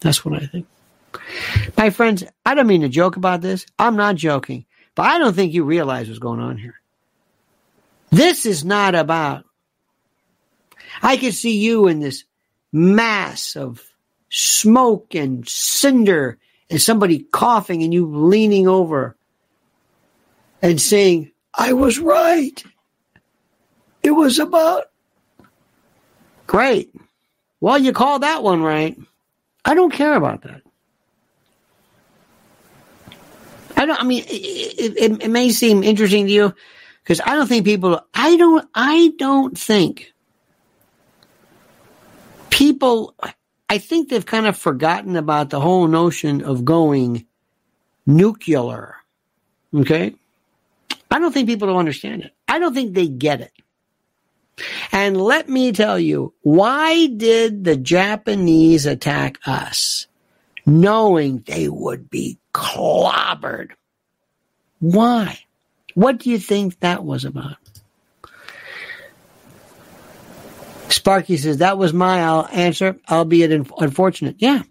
[0.00, 0.66] That's what I think.
[1.76, 3.66] My friends, I don't mean to joke about this.
[3.78, 6.80] I'm not joking, but I don't think you realize what's going on here.
[8.10, 9.44] This is not about
[11.00, 12.24] I could see you in this
[12.72, 13.82] mass of
[14.28, 16.38] smoke and cinder
[16.70, 19.16] and somebody coughing and you leaning over
[20.62, 22.62] and saying, I was right.
[24.02, 24.84] it was about.
[26.46, 26.94] Great.
[27.60, 28.98] Well, you called that one right.
[29.64, 30.62] I don't care about that.
[33.76, 34.00] I don't.
[34.00, 36.54] I mean, it, it, it may seem interesting to you
[37.02, 38.00] because I don't think people.
[38.14, 38.68] I don't.
[38.74, 40.11] I don't think
[42.62, 43.14] people.
[43.68, 47.26] I think they've kind of forgotten about the whole notion of going
[48.06, 48.96] nuclear.
[49.74, 50.14] Okay,
[51.10, 52.32] I don't think people don't understand it.
[52.46, 53.52] I don't think they get it.
[54.92, 60.06] And let me tell you, why did the Japanese attack us?
[60.64, 63.70] Knowing they would be clobbered.
[64.78, 65.38] Why?
[65.94, 67.56] What do you think that was about?
[70.92, 74.36] Sparky says, that was my uh, answer, albeit unfortunate.
[74.38, 74.62] Yeah.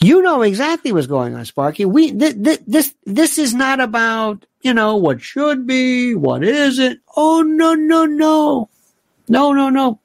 [0.00, 1.84] You know exactly what's going on, Sparky.
[1.84, 7.00] We, th- th- this, this is not about, you know, what should be, what isn't.
[7.16, 8.70] Oh, no, no, no.
[9.28, 10.00] No, no, no.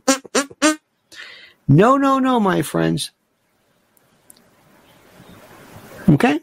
[1.67, 3.11] No, no, no, my friends.
[6.09, 6.39] Okay?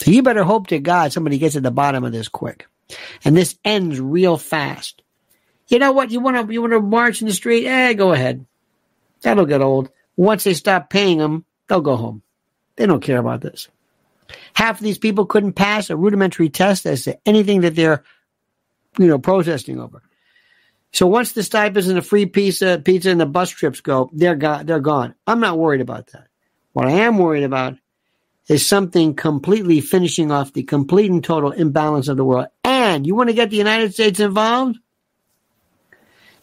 [0.00, 2.66] So you better hope to God somebody gets at the bottom of this quick.
[3.24, 5.02] And this ends real fast.
[5.68, 6.10] You know what?
[6.10, 7.66] You want to you want to march in the street?
[7.66, 8.44] Eh, go ahead.
[9.22, 9.90] That'll get old.
[10.16, 12.22] Once they stop paying them, they'll go home.
[12.76, 13.68] They don't care about this.
[14.54, 18.02] Half of these people couldn't pass a rudimentary test as to anything that they're,
[18.98, 20.02] you know, protesting over.
[20.92, 24.36] So once the stipends and the free pizza, pizza and the bus trips go, they're
[24.36, 24.66] gone.
[24.66, 25.14] They're gone.
[25.26, 26.28] I'm not worried about that.
[26.72, 27.76] What I am worried about
[28.48, 32.46] is something completely finishing off the complete and total imbalance of the world.
[32.64, 34.78] And you want to get the United States involved?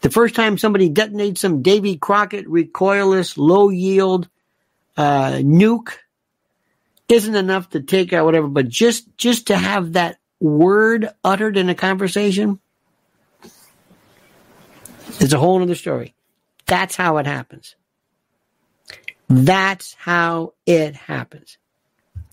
[0.06, 4.30] The first time somebody detonates some Davy Crockett recoilless, low yield
[4.96, 5.94] uh, nuke
[7.10, 11.70] isn't enough to take out whatever, but just just to have that word uttered in
[11.70, 12.60] a conversation,
[15.20, 16.14] it's a whole other story.
[16.68, 17.76] That's how it happens.
[19.28, 21.58] That's how it happens.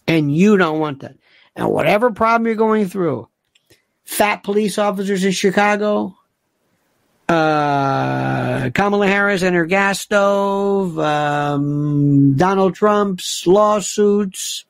[0.07, 1.17] And you don't want that.
[1.57, 3.29] And whatever problem you're going through,
[4.05, 6.19] fat police officers in Chicago,
[7.33, 14.65] uh, Kamala Harris and her gas stove, um, Donald Trump's lawsuits,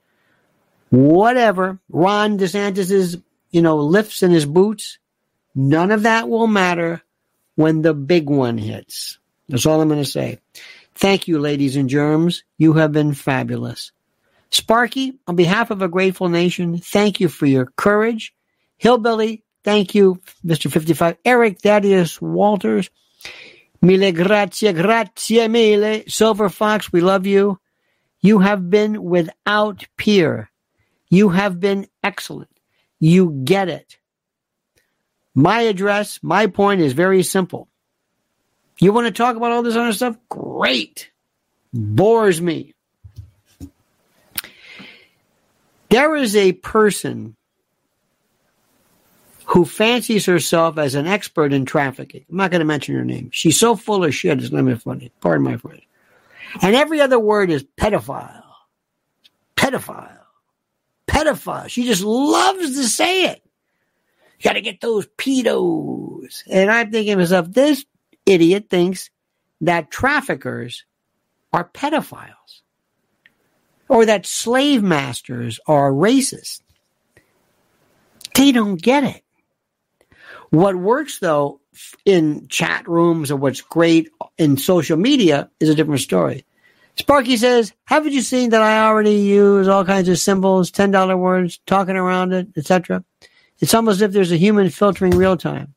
[0.90, 3.18] whatever, Ron DeSantis's,
[3.50, 4.98] you know, lifts in his boots,
[5.54, 7.02] none of that will matter
[7.56, 9.18] when the big one hits.
[9.48, 10.38] That's all I'm going to say.
[10.94, 12.44] Thank you, ladies and germs.
[12.58, 13.92] You have been fabulous.
[14.50, 18.34] Sparky, on behalf of a grateful nation, thank you for your courage.
[18.76, 20.70] Hillbilly, thank you, Mr.
[20.70, 21.16] 55.
[21.24, 22.90] Eric Thaddeus Walters,
[23.80, 26.04] mille grazie, grazie mille.
[26.06, 27.58] Silver Fox, we love you.
[28.20, 30.50] You have been without peer.
[31.08, 32.50] You have been excellent.
[33.00, 33.98] You get it.
[35.34, 37.68] My address, my point is very simple.
[38.78, 40.16] You want to talk about all this other stuff?
[40.28, 41.10] Great.
[41.72, 42.74] Bores me.
[45.88, 47.36] There is a person
[49.52, 52.24] who fancies herself as an expert in trafficking.
[52.30, 53.28] I'm not going to mention her name.
[53.32, 55.12] She's so full of shit, it's not even funny.
[55.20, 55.82] Pardon my phrase.
[56.62, 58.42] And every other word is pedophile.
[59.54, 60.20] Pedophile.
[61.06, 61.68] Pedophile.
[61.68, 63.42] She just loves to say it.
[64.38, 66.42] You got to get those pedos.
[66.48, 67.84] And I'm thinking to myself, this
[68.24, 69.10] idiot thinks
[69.60, 70.84] that traffickers
[71.52, 72.62] are pedophiles
[73.88, 76.60] or that slave masters are racist.
[78.34, 79.21] They don't get it.
[80.52, 81.62] What works though
[82.04, 86.44] in chat rooms or what's great in social media is a different story.
[86.96, 91.58] Sparky says, haven't you seen that I already use all kinds of symbols, $10 words,
[91.64, 93.02] talking around it, etc.?
[93.60, 95.74] It's almost as if there's a human filtering real time.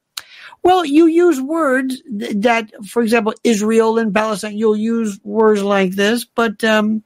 [0.61, 6.25] Well, you use words that, for example, Israel and Palestine, you'll use words like this,
[6.25, 7.01] but um,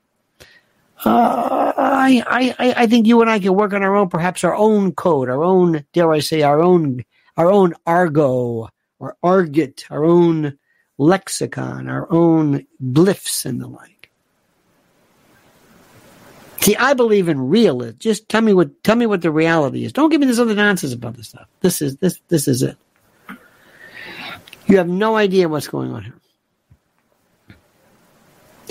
[1.06, 4.56] uh, I, I, I think you and I can work on our own, perhaps our
[4.56, 7.06] own code, our own, dare I say, our own,
[7.40, 10.58] our own argo or argot, our own
[10.98, 14.12] lexicon, our own glyphs and the like.
[16.60, 17.98] See, I believe in realism.
[17.98, 19.94] Just tell me what, tell me what the reality is.
[19.94, 21.48] Don't give me this other nonsense about this stuff.
[21.62, 22.78] This is this, this is it.
[24.68, 26.19] You have no idea what's going on here.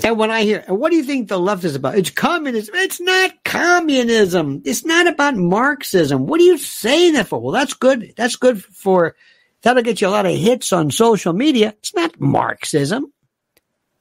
[0.05, 1.99] And when I hear, what do you think the left is about?
[1.99, 2.75] It's communism.
[2.77, 4.63] It's not communism.
[4.65, 6.27] It's not about Marxism.
[6.27, 7.41] What are you saying that for?
[7.41, 8.13] Well, that's good.
[8.17, 9.17] That's good for,
[9.63, 11.75] that'll get you a lot of hits on social media.
[11.79, 13.13] It's not Marxism.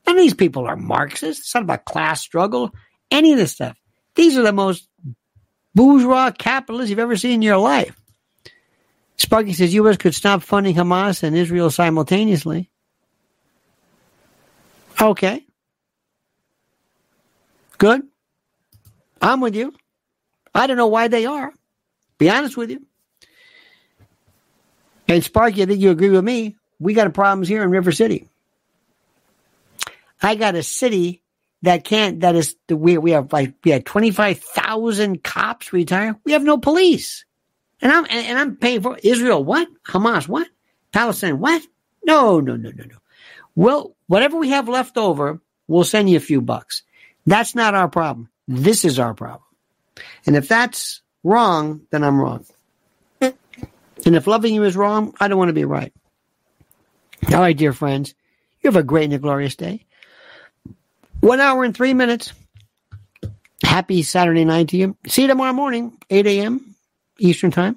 [0.06, 1.46] None of these people are Marxists.
[1.46, 2.74] It's not about class struggle,
[3.10, 3.76] any of this stuff.
[4.16, 4.88] These are the most
[5.74, 7.96] bourgeois capitalists you've ever seen in your life.
[9.18, 9.98] Sparky says U.S.
[9.98, 12.70] could stop funding Hamas and Israel simultaneously.
[15.02, 15.47] Okay.
[17.78, 18.02] Good.
[19.22, 19.74] I'm with you.
[20.54, 21.54] I don't know why they are.
[22.18, 22.86] Be honest with you.
[25.08, 26.56] And Sparky, I think you agree with me.
[26.80, 28.28] We got problems here in River City.
[30.22, 31.22] I got a city
[31.62, 36.16] that can't, that is, we, we have like, we had 25,000 cops retire.
[36.24, 37.26] We have no police.
[37.82, 39.44] And I'm, and, and I'm paying for Israel.
[39.44, 39.68] What?
[39.88, 40.28] Hamas?
[40.28, 40.48] What?
[40.92, 41.40] Palestine?
[41.40, 41.62] What?
[42.04, 42.98] No, no, no, no, no.
[43.56, 46.84] Well, whatever we have left over, we'll send you a few bucks.
[47.28, 48.30] That's not our problem.
[48.48, 49.44] This is our problem.
[50.26, 52.46] And if that's wrong, then I'm wrong.
[53.22, 55.92] And if loving you is wrong, I don't want to be right.
[57.34, 58.16] All right, dear friends,
[58.62, 59.86] you have a great and a glorious day.
[61.20, 62.32] One hour and three minutes.
[63.64, 64.96] Happy Saturday night to you.
[65.08, 66.76] See you tomorrow morning, 8 a.m.
[67.20, 67.76] Eastern Time.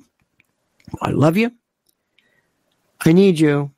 [1.02, 1.50] I love you.
[3.04, 3.72] I need you.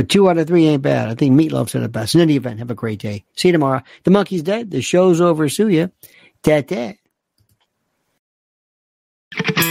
[0.00, 1.10] But two out of three ain't bad.
[1.10, 2.14] I think Meatloaf said it best.
[2.14, 3.22] In any event, have a great day.
[3.36, 3.82] See you tomorrow.
[4.04, 4.70] The monkey's dead.
[4.70, 5.46] The show's over.
[5.50, 5.92] Sue you.
[6.42, 6.96] Tete.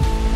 [0.00, 0.35] you